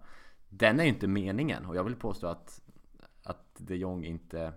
[0.48, 1.66] Den är ju inte meningen.
[1.66, 2.60] Och jag vill påstå att,
[3.22, 4.52] att de Jong inte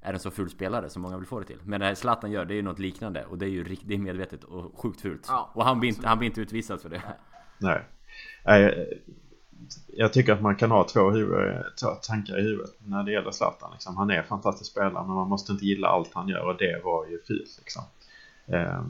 [0.00, 1.58] är en så ful spelare som många vill få det till.
[1.64, 3.24] Men det här Zlatan gör, det är ju något liknande.
[3.24, 5.24] Och det är ju det är medvetet och sjukt fult.
[5.28, 7.02] Ja, och han blir, inte, han blir inte utvisad för det.
[7.58, 7.84] Nej.
[8.44, 8.88] Nej,
[9.86, 13.30] Jag tycker att man kan ha två, huvud, två tankar i huvudet när det gäller
[13.30, 13.72] Zlatan.
[13.72, 13.96] Liksom.
[13.96, 16.80] Han är en fantastisk spelare men man måste inte gilla allt han gör och det
[16.84, 17.58] var ju fult.
[17.58, 17.82] Liksom.
[18.46, 18.82] Eh,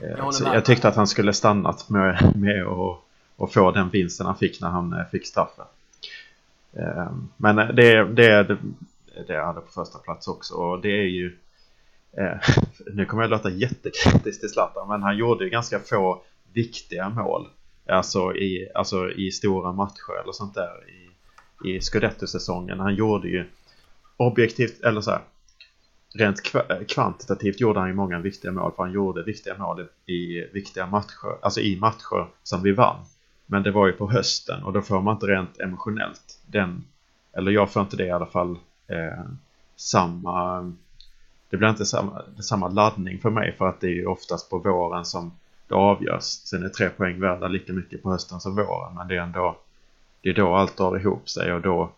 [0.00, 2.98] Jag så jag tyckte att han skulle stannat med, med att
[3.36, 5.64] och få den vinsten han fick när han eh, fick straffen.
[6.76, 8.58] Ehm, men det, det det,
[9.26, 11.36] det jag hade på första plats också och det är ju
[12.16, 12.36] eh,
[12.94, 17.48] nu kommer jag låta jättekritisk till Zlatan men han gjorde ju ganska få viktiga mål
[17.88, 21.10] Alltså i, alltså i stora matcher eller sånt där i,
[21.70, 22.80] i Scudetto-säsongen.
[22.80, 23.44] Han gjorde ju
[24.16, 25.20] objektivt, eller så här,
[26.14, 30.44] rent eh, kvantitativt gjorde han ju många viktiga mål för han gjorde viktiga mål i
[30.52, 32.96] viktiga matcher, alltså i matcher som vi vann.
[33.46, 36.84] Men det var ju på hösten och då får man inte rent emotionellt den,
[37.32, 39.24] eller jag får inte det i alla fall, eh,
[39.76, 40.60] samma,
[41.50, 44.58] det blir inte samma, samma laddning för mig för att det är ju oftast på
[44.58, 45.32] våren som
[45.68, 46.22] det avgörs.
[46.22, 49.56] Sen är tre poäng värda lika mycket på hösten som våren men det är ändå
[50.22, 51.90] det är då allt drar ihop sig och då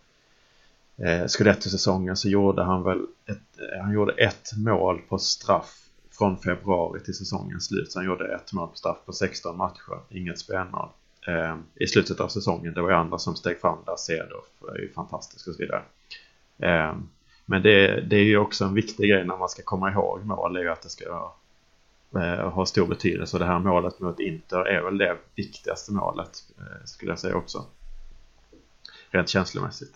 [0.97, 5.85] eh, Scudetto-säsongen så gjorde han väl ett, eh, han gjorde ett mål på straff
[6.17, 7.91] från februari till säsongens slut.
[7.91, 10.89] Så han gjorde ett mål på straff på 16 matcher, inget spelmål.
[11.27, 14.73] Eh, I slutet av säsongen, det var ju andra som steg fram där, Cedorf eh,
[14.73, 15.81] är ju fantastisk och så vidare.
[16.57, 16.95] Eh,
[17.45, 20.53] men det, det är ju också en viktig grej när man ska komma ihåg mål,
[20.53, 21.33] det är ju att det ska
[22.15, 23.35] eh, ha stor betydelse.
[23.35, 27.35] Och det här målet mot Inter är väl det viktigaste målet, eh, skulle jag säga
[27.35, 27.65] också.
[29.09, 29.95] Rent känslomässigt.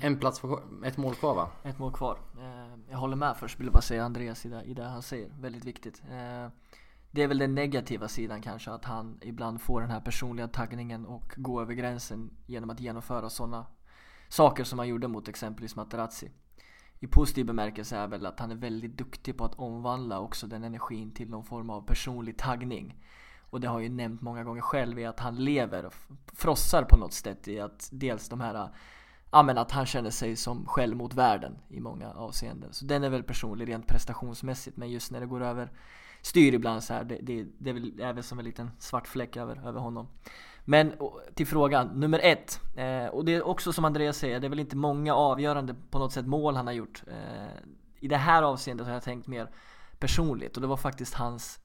[0.00, 1.50] En plats på, ett mål kvar va?
[1.62, 2.18] Ett mål kvar.
[2.38, 5.02] Eh, jag håller med först, vill jag bara säga Andreas i det, i det han
[5.02, 5.30] säger.
[5.40, 6.02] Väldigt viktigt.
[6.10, 6.48] Eh,
[7.10, 11.06] det är väl den negativa sidan kanske, att han ibland får den här personliga taggningen
[11.06, 13.66] och gå över gränsen genom att genomföra sådana
[14.28, 16.30] saker som han gjorde mot exempelvis Materazzi.
[17.00, 20.64] I positiv bemärkelse är väl att han är väldigt duktig på att omvandla också den
[20.64, 23.04] energin till någon form av personlig taggning.
[23.50, 25.90] Och det har jag ju nämnt många gånger själv i att han lever
[26.26, 28.68] frossar på något sätt i att dels de här
[29.32, 32.72] ja men att han känner sig som själv mot världen i många avseenden.
[32.72, 35.70] Så den är väl personlig rent prestationsmässigt men just när det går över
[36.22, 39.36] styr ibland så här, det, det, det är väl även som en liten svart fläck
[39.36, 40.08] över, över honom.
[40.64, 40.92] Men
[41.34, 42.60] till frågan, nummer ett.
[42.76, 45.98] Eh, och det är också som Andreas säger, det är väl inte många avgörande på
[45.98, 47.02] något sätt mål han har gjort.
[47.06, 49.50] Eh, I det här avseendet har jag tänkt mer
[49.98, 51.60] personligt och det var faktiskt hans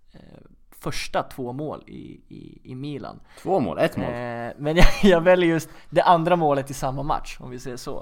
[0.80, 3.20] första två mål i, i, i Milan.
[3.42, 3.80] Två mål?
[3.80, 4.06] Ett mål?
[4.06, 7.78] Eh, men jag, jag, väljer just det andra målet i samma match, om vi säger
[7.78, 7.98] så.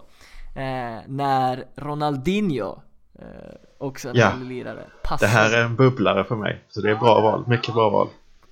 [0.55, 2.81] Eh, när Ronaldinho,
[3.19, 3.25] eh,
[3.77, 4.33] också en ja.
[4.43, 5.27] lirare, passar.
[5.27, 8.07] Det här är en bubblare för mig, så det är bra val, mycket bra val.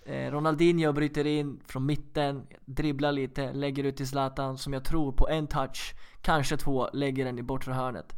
[0.06, 5.12] Eh, Ronaldinho bryter in från mitten, dribblar lite, lägger ut till Zlatan som jag tror
[5.12, 8.16] på en touch, kanske två, lägger den i bortre hörnet.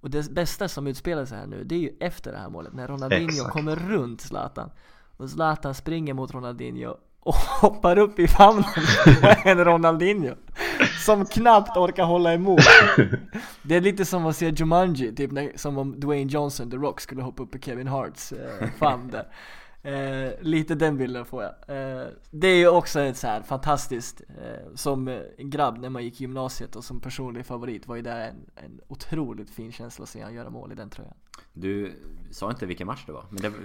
[0.00, 2.72] Och det bästa som utspelar sig här nu, det är ju efter det här målet
[2.72, 3.52] när Ronaldinho Exakt.
[3.52, 4.70] kommer runt Zlatan.
[5.16, 8.64] Och Zlatan springer mot Ronaldinho och hoppar upp i famnen
[9.22, 10.34] på en Ronaldinho
[11.04, 12.60] Som knappt orkar hålla emot
[13.62, 17.00] Det är lite som att se Jumanji, typ när, som om Dwayne Johnson, The Rock,
[17.00, 19.26] skulle hoppa upp i Kevin Harts eh, famn där
[19.82, 21.52] Eh, lite den bilden får jag.
[21.52, 26.20] Eh, det är ju också ett så här fantastiskt, eh, som grabb när man gick
[26.20, 30.08] i gymnasiet och som personlig favorit var ju det en, en otroligt fin känsla att
[30.08, 31.14] se han göra mål i den tröjan.
[31.52, 31.92] Du
[32.30, 33.58] sa inte vilken match det var, men det var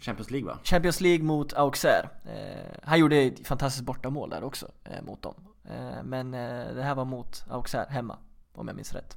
[0.00, 0.58] Champions League va?
[0.62, 2.08] Champions League mot Auxerre.
[2.24, 5.34] Eh, han gjorde ett fantastiskt bortamål där också eh, mot dem.
[5.64, 6.30] Eh, men
[6.74, 8.18] det här var mot Auxerre hemma,
[8.52, 9.16] om jag minns rätt.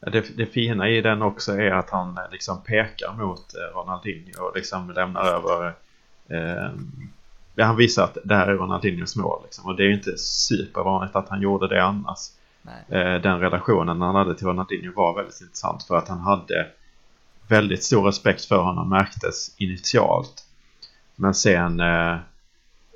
[0.00, 4.42] Det, det fina i den också är att han eh, liksom pekar mot eh, Ronaldinho
[4.42, 5.74] och liksom lämnar över
[6.28, 6.70] eh,
[7.58, 9.66] han visar att det här är Ronaldinhos mål liksom.
[9.66, 12.18] och det är ju inte supervanligt att han gjorde det annars.
[12.88, 16.66] Eh, den relationen han hade till Ronaldinho var väldigt intressant för att han hade
[17.48, 20.44] väldigt stor respekt för honom märktes initialt.
[21.16, 22.12] Men sen eh,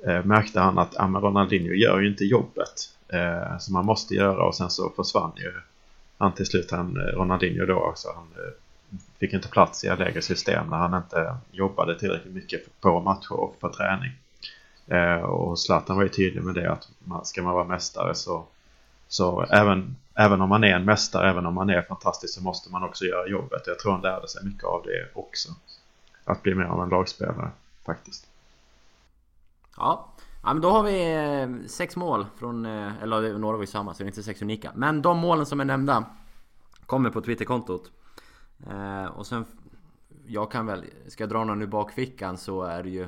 [0.07, 4.45] eh märkte han att ah, Ronaldinho gör ju inte jobbet eh, som han måste göra
[4.45, 5.53] och sen så försvann ju
[6.17, 8.51] han till slut, han, Ronaldinho då också, han eh,
[9.19, 13.59] fick inte plats i lägre system när han inte jobbade tillräckligt mycket på matcher och
[13.59, 14.11] på träning.
[14.87, 18.45] Eh, och Zlatan var ju tydlig med det att man, ska man vara mästare så,
[19.07, 22.71] så även, även om man är en mästare, även om man är fantastisk så måste
[22.71, 23.63] man också göra jobbet.
[23.67, 25.49] Jag tror han lärde sig mycket av det också.
[26.25, 27.49] Att bli mer av en lagspelare
[27.85, 28.27] faktiskt.
[29.77, 30.07] Ja,
[30.45, 33.93] Ja men då har vi eh, sex mål från, eh, eller några var ju samma
[33.93, 34.71] så det är inte sex unika.
[34.75, 36.05] Men de målen som är nämnda
[36.85, 37.91] kommer på Twitterkontot.
[38.67, 39.45] Eh, och sen,
[40.25, 43.07] jag kan väl, ska jag dra någon ur bakfickan så är det ju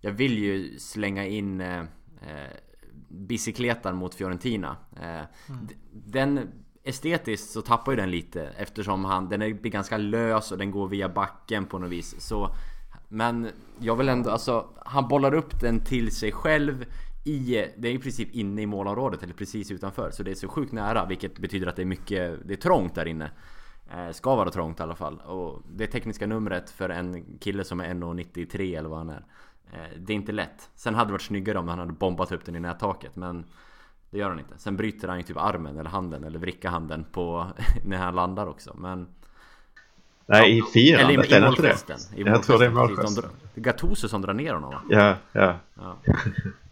[0.00, 1.84] Jag vill ju slänga in eh,
[3.08, 4.76] bicykletan mot Fiorentina.
[4.96, 5.68] Mm.
[5.92, 6.48] Den
[6.82, 10.88] Estetiskt så tappar ju den lite eftersom han, den är ganska lös och den går
[10.88, 12.20] via backen på något vis.
[12.20, 12.50] Så
[13.08, 16.84] men jag vill ändå, alltså han bollar upp den till sig själv
[17.24, 20.10] i, det är i princip inne i målområdet eller precis utanför.
[20.10, 22.94] Så det är så sjukt nära vilket betyder att det är mycket, det är trångt
[22.94, 23.30] där inne.
[23.90, 25.18] Eh, ska vara trångt i alla fall.
[25.18, 29.24] Och det tekniska numret för en kille som är 1,93 eller vad han är.
[29.72, 30.70] Eh, det är inte lätt.
[30.74, 33.44] Sen hade det varit snyggare om han hade bombat upp den i nättaket men
[34.10, 34.58] det gör han inte.
[34.58, 37.46] Sen bryter han ju typ armen eller handen eller vrickar handen på
[37.84, 38.74] när han landar också.
[38.76, 39.08] Men
[40.28, 41.62] Nej, i firandet Eller i, i, det inte
[42.12, 42.20] det?
[42.20, 43.24] I jag tror det är målgesten.
[43.54, 44.82] Är Gattuso som drar ner honom va?
[44.88, 45.56] Ja, ja.
[45.74, 45.96] ja.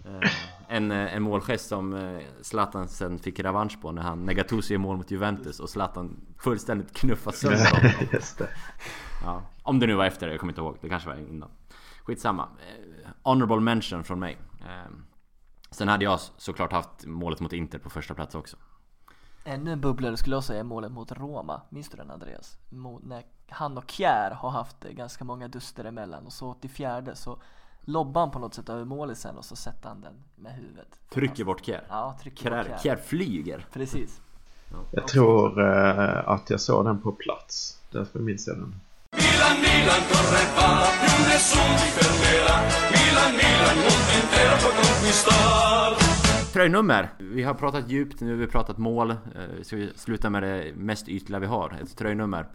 [0.04, 0.30] Eh,
[0.68, 4.72] en, eh, en målgest som eh, Zlatan sen fick revansch på när han, när Gattuso
[4.72, 7.90] gör mål mot Juventus och Zlatan fullständigt knuffar sönder honom.
[8.12, 8.48] Just det.
[9.24, 10.76] Ja, om det nu var efter, jag kommer inte ihåg.
[10.80, 11.48] Det kanske var innan.
[12.04, 12.48] Skitsamma.
[13.22, 14.38] Honorable mention från mig.
[15.70, 18.56] Sen hade jag såklart haft målet mot Inter på första plats också.
[19.44, 21.62] Ännu en bubblare skulle jag säga målet mot Roma.
[21.70, 22.58] Minns du den Andreas?
[22.70, 27.16] Mot när han och Kjär har haft ganska många duster emellan och så till fjärde
[27.16, 27.38] så
[27.80, 30.88] lobbar han på något sätt över målet sen och så sätter han den med huvudet.
[31.10, 31.84] Trycker bort Kjär?
[31.88, 32.78] Ja, trycker Kjär, bort Kjär.
[32.78, 33.66] Kjär flyger.
[33.72, 34.20] Precis.
[34.70, 34.76] Ja.
[34.90, 37.80] Jag tror uh, att jag såg den på plats.
[37.90, 38.74] Därför minns jag den.
[39.12, 40.68] Milan, Milan, corre va,
[41.00, 42.56] più nessuno ti fermerà.
[42.96, 45.96] Milan, Milan, mondo intero può conquistar.
[46.52, 47.08] Tröjnummer.
[47.18, 49.10] Vi har pratat djupt, nu har vi pratat mål.
[49.10, 49.16] Eh,
[49.62, 52.46] ska vi sluta med det mest ytliga vi har, ett tröjnummer.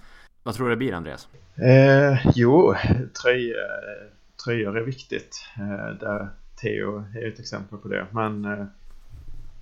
[0.44, 1.28] Vad tror du det blir Andreas?
[1.56, 2.76] Eh, jo,
[3.22, 3.56] tröj,
[4.44, 5.46] tröjor är viktigt.
[5.58, 6.30] Eh, där
[6.62, 8.06] Theo är ett exempel på det.
[8.12, 8.66] Men eh,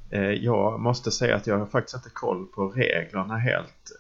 [0.09, 3.91] eh, jag måste säga att jag har faktiskt inte koll på reglerna helt.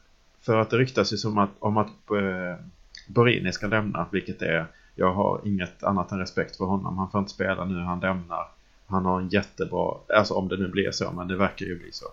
[0.41, 2.65] För att det ryktas ju som att, om att eh,
[3.07, 4.65] Borini ska lämna, vilket är
[4.95, 6.97] jag har inget annat än respekt för honom.
[6.97, 8.47] Han får inte spela nu, han lämnar.
[8.87, 11.91] Han har en jättebra, alltså om det nu blir så, men det verkar ju bli
[11.91, 12.05] så.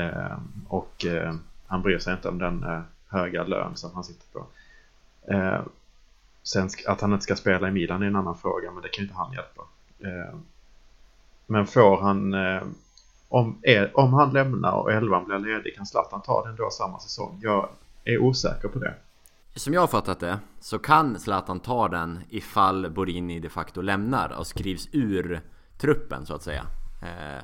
[0.00, 0.38] Eh,
[0.68, 1.34] och eh,
[1.66, 4.46] han bryr sig inte om den eh, höga lön som han sitter på.
[5.32, 5.60] Eh,
[6.42, 9.02] sen att han inte ska spela i Milan är en annan fråga, men det kan
[9.02, 9.62] ju inte han hjälpa.
[9.98, 10.38] Eh,
[11.46, 12.62] men får han, eh,
[13.28, 16.98] om, er, om han lämnar och elvan blir ledig, kan Zlatan ta den då samma
[16.98, 17.38] säsong?
[17.42, 17.68] Jag
[18.04, 18.94] är osäker på det.
[19.54, 24.38] Som jag har fattat det så kan Zlatan ta den ifall Borini de facto lämnar
[24.38, 25.40] och skrivs ur
[25.78, 26.66] truppen så att säga.
[27.02, 27.42] Eh,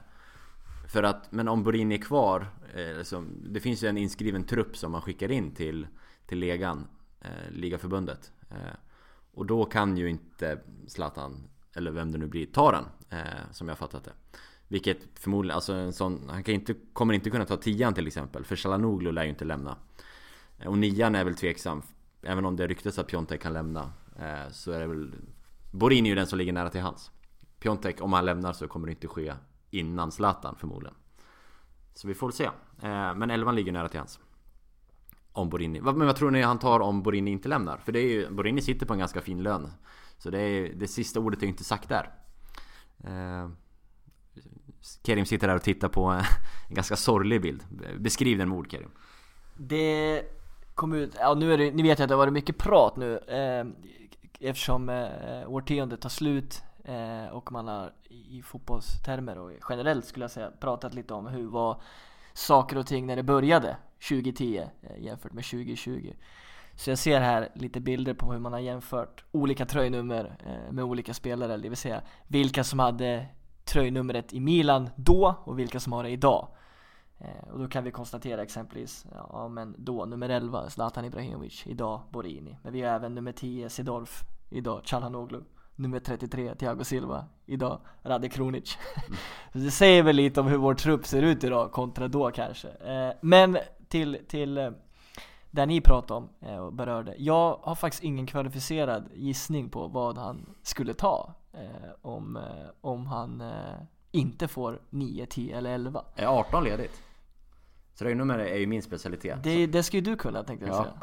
[0.94, 4.76] för att, men om Borini är kvar, eh, liksom, det finns ju en inskriven trupp
[4.76, 5.86] som man skickar in till,
[6.26, 6.86] till legan,
[7.20, 8.32] eh, ligaförbundet.
[8.50, 8.76] Eh,
[9.32, 12.84] och då kan ju inte Zlatan, eller vem det nu blir, ta den.
[13.10, 14.12] Eh, som jag har fattat det.
[14.68, 18.44] Vilket förmodligen, alltså en sån, han kan inte, kommer inte kunna ta tian till exempel.
[18.44, 19.76] För Chalanoglu lär ju inte lämna.
[20.58, 21.82] Eh, och nian är väl tveksam.
[22.22, 23.92] Även om det ryktas att Piontek kan lämna.
[24.18, 25.12] Eh, så är det väl...
[25.70, 27.10] Borini är ju den som ligger nära till hans.
[27.58, 29.34] Piontek, om han lämnar så kommer det inte ske
[29.78, 30.94] innan Zlatan förmodligen.
[31.94, 32.44] Så vi får se.
[32.44, 34.20] Eh, men elvan ligger nära till hans.
[35.32, 35.80] Om Borini.
[35.80, 37.76] Men vad tror ni han tar om Borini inte lämnar?
[37.76, 39.70] För det är ju, Borini sitter på en ganska fin lön.
[40.18, 42.10] Så det, är, det sista ordet är ju inte sagt där.
[43.04, 43.50] Eh,
[45.06, 46.04] Kerim sitter där och tittar på
[46.68, 47.64] en ganska sorglig bild.
[47.98, 48.90] Beskriv den med ord Kerim.
[49.56, 50.22] Det
[50.74, 52.96] kom ut, ja nu är det, ni vet ju att det har varit mycket prat
[52.96, 53.66] nu eh,
[54.48, 60.30] eftersom eh, årtiondet tar slut eh, och man har i fotbollstermer och generellt skulle jag
[60.30, 61.82] säga pratat lite om hur var
[62.32, 63.76] saker och ting när det började
[64.08, 66.12] 2010 eh, jämfört med 2020.
[66.76, 70.84] Så jag ser här lite bilder på hur man har jämfört olika tröjnummer eh, med
[70.84, 73.26] olika spelare, det vill säga vilka som hade
[73.64, 76.48] tröjnumret i Milan då och vilka som har det idag.
[77.18, 82.00] Eh, och då kan vi konstatera exempelvis, ja men då nummer 11 Zlatan Ibrahimovic, idag
[82.10, 82.58] Borini.
[82.62, 84.20] Men vi har även nummer 10 Sidorf,
[84.50, 85.42] idag Calhanoglu.
[85.76, 88.78] Nummer 33 Thiago Silva, idag Rade Kronic.
[89.52, 92.68] Så det säger väl lite om hur vår trupp ser ut idag kontra då kanske.
[92.68, 93.58] Eh, men
[93.88, 94.70] till, till eh,
[95.50, 97.14] där ni pratade om eh, och berörde.
[97.18, 101.60] Jag har faktiskt ingen kvalificerad gissning på vad han skulle ta eh,
[102.02, 102.42] om, eh,
[102.80, 103.74] om han eh,
[104.10, 106.04] inte får 9, 10 eller 11.
[106.14, 107.02] Är 18 ledigt?
[107.98, 109.42] Tröjnummer är ju min specialitet.
[109.42, 110.82] Det, det ska ju du kunna tänkte jag Ja.
[110.82, 110.94] säga.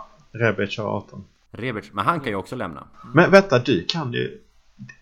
[0.52, 1.26] Rebic har 18.
[1.52, 2.88] Rebic, men han kan ju också lämna.
[3.14, 4.42] Men vänta, du kan ju...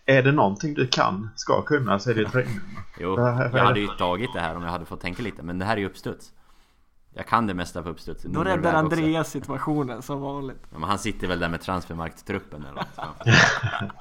[0.06, 2.62] Är det någonting du kan, ska kunna, så är det ju tröjnummer.
[2.98, 5.64] Jo, jag hade ju tagit det här om jag hade fått tänka lite, men det
[5.64, 6.32] här är ju uppstuds.
[7.14, 8.22] Jag kan det mesta på uppstuds.
[8.22, 8.96] Då räddar också.
[8.96, 10.62] Andreas situationen som vanligt.
[10.70, 13.26] Ja, men han sitter väl där med transfermarkttruppen eller något.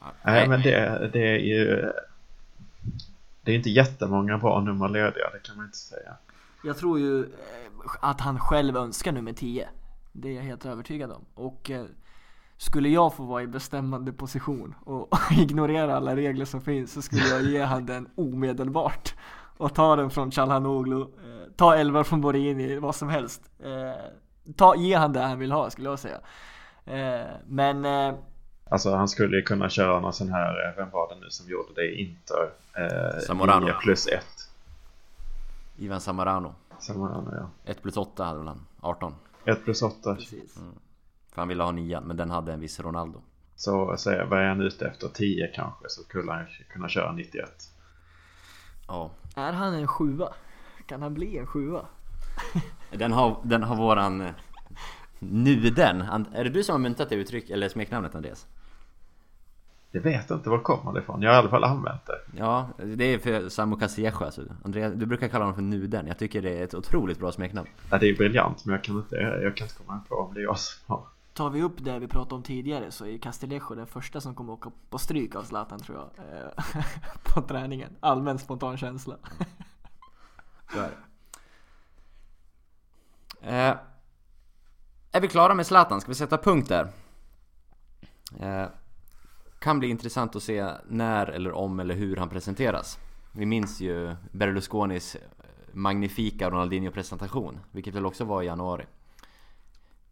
[0.00, 1.92] Ja, Nej, men det, det är ju...
[3.42, 6.14] Det är inte jättemånga bra nummer lediga, det kan man inte säga.
[6.64, 7.28] Jag tror ju eh,
[8.00, 9.68] att han själv önskar nummer 10.
[10.12, 11.24] Det är jag helt övertygad om.
[11.34, 11.84] Och eh,
[12.58, 17.28] skulle jag få vara i bestämmande position och ignorera alla regler som finns så skulle
[17.28, 19.14] jag ge han den omedelbart.
[19.58, 21.06] Och ta den från Calhanoglu, eh,
[21.56, 23.42] ta 11 från Borini, vad som helst.
[23.58, 24.04] Eh,
[24.56, 26.18] ta, ge han det han vill ha skulle jag säga.
[26.84, 28.14] Eh, men eh,
[28.70, 31.48] Alltså han skulle ju kunna köra någon sån här, eh, vem var det nu som
[31.48, 32.50] gjorde det i Inter?
[32.74, 33.66] Eh, Zamorano.
[33.66, 34.24] 9 plus 1.
[35.76, 36.54] Ivan Samarano.
[36.80, 37.70] Zamorano ja.
[37.70, 38.60] 1 plus 8 hade väl han.
[38.80, 39.14] 18.
[39.44, 40.14] 1 plus 8.
[40.14, 40.58] precis.
[41.36, 43.22] För han ville ha 9 men den hade en viss Ronaldo.
[43.56, 45.08] Så säger jag, vad är han ute efter?
[45.08, 47.50] 10 kanske, så skulle han kunna köra 91.
[48.88, 49.10] Ja.
[49.34, 50.28] Är han en sjua?
[50.86, 51.86] Kan han bli en sjua?
[52.90, 54.20] Den har, den har våran...
[54.20, 54.30] eh,
[55.18, 56.00] Nuden.
[56.34, 58.46] Är det du som har myntat det uttryck, eller smeknamnet Andreas?
[59.90, 62.20] Jag vet inte var kommer det ifrån, jag har i alla fall använt det.
[62.38, 64.42] Ja, det är för Samu Kasiecho alltså.
[64.64, 66.06] Andreas, du brukar kalla honom för Nuden.
[66.06, 67.68] Jag tycker det är ett otroligt bra smeknamn.
[67.90, 70.40] Ja, det är briljant, men jag kan inte, jag kan inte komma på om det
[70.40, 71.06] är jag som har.
[71.36, 74.52] Tar vi upp det vi pratade om tidigare så är Castillejo den första som kommer
[74.52, 76.40] åka på stryk av Zlatan tror jag.
[76.40, 76.50] eh,
[77.34, 77.96] på träningen.
[78.00, 79.16] Allmän spontan känsla.
[80.72, 80.96] Så är det.
[83.40, 83.76] Eh,
[85.12, 86.00] är vi klara med Zlatan?
[86.00, 86.88] Ska vi sätta punkt där?
[88.40, 88.66] Eh,
[89.58, 92.98] kan bli intressant att se när eller om eller hur han presenteras.
[93.32, 95.20] Vi minns ju Berlusconis eh,
[95.72, 98.86] magnifika Ronaldinho-presentation, vilket väl också var i januari.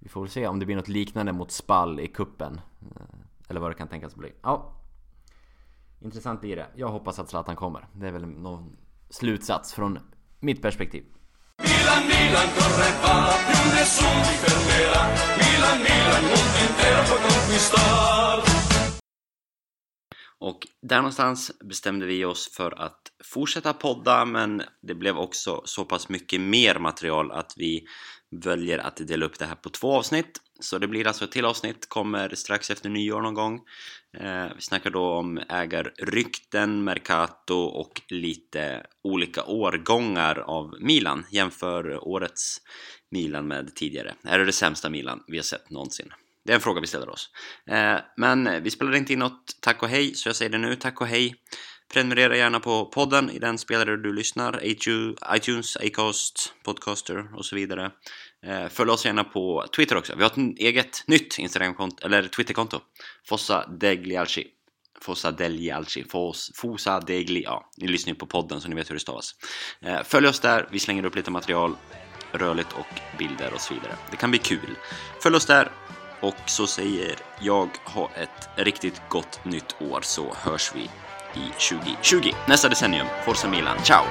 [0.05, 3.03] Vi får väl se om det blir något liknande mot Spall i kuppen eh,
[3.49, 4.33] Eller vad det kan tänkas bli.
[4.43, 4.81] Ja.
[6.01, 6.67] Intressant blir det.
[6.77, 7.89] Jag hoppas att Zlatan kommer.
[7.93, 8.77] Det är väl någon
[9.11, 9.99] slutsats från
[10.41, 11.05] mitt perspektiv.
[11.59, 15.03] Milan, Milan, corre va, più nessuno ti fermerà.
[15.39, 18.55] Milan, Milan, mondo intero può conquistar.
[20.39, 25.85] Och där någonstans bestämde vi oss för att fortsätta podda men det blev också så
[25.85, 27.87] pass mycket mer material att vi
[28.43, 30.41] väljer att dela upp det här på två avsnitt.
[30.61, 33.61] Så det blir alltså ett till avsnitt, kommer strax efter nyår någon gång.
[34.19, 41.27] Eh, vi snackar då om ägarrykten, Mercato och lite olika årgångar av Milan.
[41.31, 42.61] Jämför årets
[43.11, 44.15] Milan med tidigare.
[44.25, 46.13] Är det det sämsta Milan vi har sett någonsin?
[46.45, 47.31] Det är en fråga vi ställer oss.
[47.67, 50.77] Eh, men vi spelade inte in något tack och hej, så jag säger det nu.
[50.77, 51.35] Tack och hej.
[51.93, 54.61] Prenumerera gärna på podden i den spelare du lyssnar,
[55.35, 57.91] iTunes, Acast, Podcaster och så vidare.
[58.47, 60.15] Eh, följ oss gärna på Twitter också.
[60.17, 62.81] Vi har ett eget nytt Instagramkonto, eller Twitterkonto.
[63.29, 64.47] Fossa Deglialci.
[65.01, 66.05] Fossa Deglialci.
[66.05, 67.43] Fos, Fosa Degli.
[67.43, 69.35] Ja, ni lyssnar ju på podden så ni vet hur det stavas.
[69.81, 70.69] Eh, följ oss där.
[70.71, 71.77] Vi slänger upp lite material,
[72.33, 73.97] rörligt och bilder och så vidare.
[74.11, 74.77] Det kan bli kul.
[75.23, 75.71] Följ oss där.
[76.21, 80.91] Och så säger jag ha ett riktigt gott nytt år så hörs vi
[81.37, 82.37] i 2020.
[82.47, 84.05] Nästa decennium, Forza Milan, ciao!